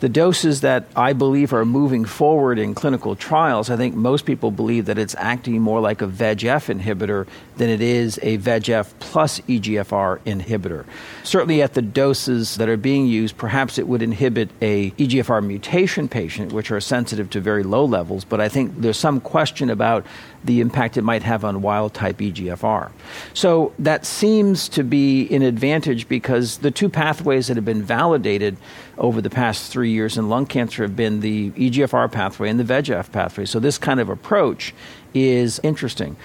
the 0.00 0.08
doses 0.08 0.60
that 0.60 0.86
I 0.96 1.12
believe 1.12 1.54
are 1.54 1.64
moving 1.64 2.04
forward 2.04 2.58
in 2.58 2.74
clinical 2.74 3.16
trials, 3.16 3.70
I 3.70 3.76
think 3.76 3.94
most 3.94 4.26
people 4.26 4.50
believe 4.50 4.86
that 4.86 4.98
it's 4.98 5.14
acting 5.16 5.62
more 5.62 5.80
like 5.80 6.02
a 6.02 6.06
VEGF 6.06 6.78
inhibitor 6.78 7.26
than 7.56 7.70
it 7.70 7.80
is 7.80 8.18
a 8.20 8.36
VEGF 8.38 8.92
plus 8.98 9.40
EGFR 9.40 10.18
inhibitor. 10.26 10.84
Certainly 11.22 11.62
at 11.62 11.74
the 11.74 11.80
doses 11.80 12.56
that 12.56 12.68
are 12.68 12.76
being 12.76 13.06
used, 13.06 13.38
perhaps 13.38 13.78
it 13.78 13.86
would 13.88 14.02
inhibit 14.02 14.50
a 14.60 14.90
EGFR 14.90 15.42
mutation 15.46 16.08
patient, 16.08 16.52
which 16.52 16.70
are 16.70 16.80
sensitive 16.80 17.30
to 17.30 17.40
very 17.40 17.62
low 17.62 17.84
levels, 17.84 18.24
but 18.24 18.40
I 18.40 18.48
think 18.50 18.80
there's 18.80 18.98
some 18.98 19.20
question 19.20 19.70
about 19.70 20.04
the 20.44 20.60
impact 20.60 20.96
it 20.96 21.02
might 21.02 21.22
have 21.22 21.44
on 21.44 21.62
wild 21.62 21.94
type 21.94 22.18
EGFR. 22.18 22.90
So 23.32 23.72
that 23.78 24.04
seems 24.04 24.68
to 24.70 24.84
be 24.84 25.28
an 25.34 25.42
advantage 25.42 26.08
because 26.08 26.58
the 26.58 26.70
two 26.70 26.88
pathways 26.88 27.48
that 27.48 27.56
have 27.56 27.64
been 27.64 27.82
validated 27.82 28.56
over 28.98 29.20
the 29.20 29.30
past 29.30 29.72
three 29.72 29.90
years 29.90 30.18
in 30.18 30.28
lung 30.28 30.46
cancer 30.46 30.82
have 30.82 30.96
been 30.96 31.20
the 31.20 31.50
EGFR 31.52 32.12
pathway 32.12 32.50
and 32.50 32.60
the 32.60 32.64
VEGF 32.64 33.10
pathway. 33.10 33.44
So 33.44 33.58
this 33.58 33.78
kind 33.78 34.00
of 34.00 34.08
approach 34.08 34.74
is 35.14 35.60
interesting. 35.62 36.16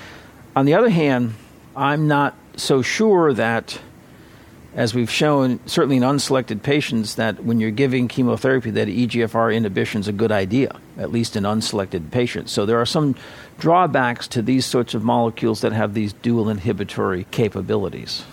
On 0.55 0.65
the 0.65 0.73
other 0.73 0.89
hand, 0.89 1.35
I'm 1.75 2.07
not 2.07 2.35
so 2.57 2.81
sure 2.81 3.33
that 3.33 3.79
as 4.75 4.93
we've 4.93 5.09
shown, 5.09 5.59
certainly 5.65 5.97
in 5.97 6.03
unselected 6.03 6.61
patients, 6.61 7.15
that 7.15 7.43
when 7.43 7.59
you're 7.59 7.71
giving 7.71 8.07
chemotherapy, 8.07 8.69
that 8.71 8.87
EGFR 8.87 9.55
inhibition 9.55 10.01
is 10.01 10.07
a 10.07 10.13
good 10.13 10.31
idea, 10.31 10.79
at 10.99 11.11
least 11.11 11.35
in 11.35 11.43
unselected 11.43 12.11
patients. 12.11 12.51
So 12.51 12.65
there 12.65 12.79
are 12.79 12.85
some 12.85 13.15
drawbacks 13.57 14.27
to 14.29 14.41
these 14.41 14.65
sorts 14.65 14.93
of 14.93 15.03
molecules 15.03 15.61
that 15.61 15.71
have 15.71 15.93
these 15.93 16.13
dual 16.13 16.49
inhibitory 16.49 17.25
capabilities. 17.31 18.25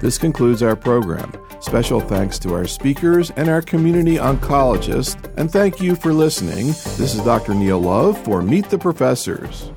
This 0.00 0.16
concludes 0.16 0.62
our 0.62 0.76
program. 0.76 1.32
Special 1.60 1.98
thanks 1.98 2.38
to 2.40 2.54
our 2.54 2.66
speakers 2.66 3.32
and 3.32 3.48
our 3.48 3.60
community 3.60 4.14
oncologists, 4.14 5.16
and 5.36 5.50
thank 5.50 5.80
you 5.80 5.96
for 5.96 6.12
listening. 6.12 6.68
This 6.68 7.16
is 7.16 7.20
Dr. 7.24 7.52
Neil 7.52 7.80
Love 7.80 8.16
for 8.24 8.40
Meet 8.40 8.70
the 8.70 8.78
Professors. 8.78 9.72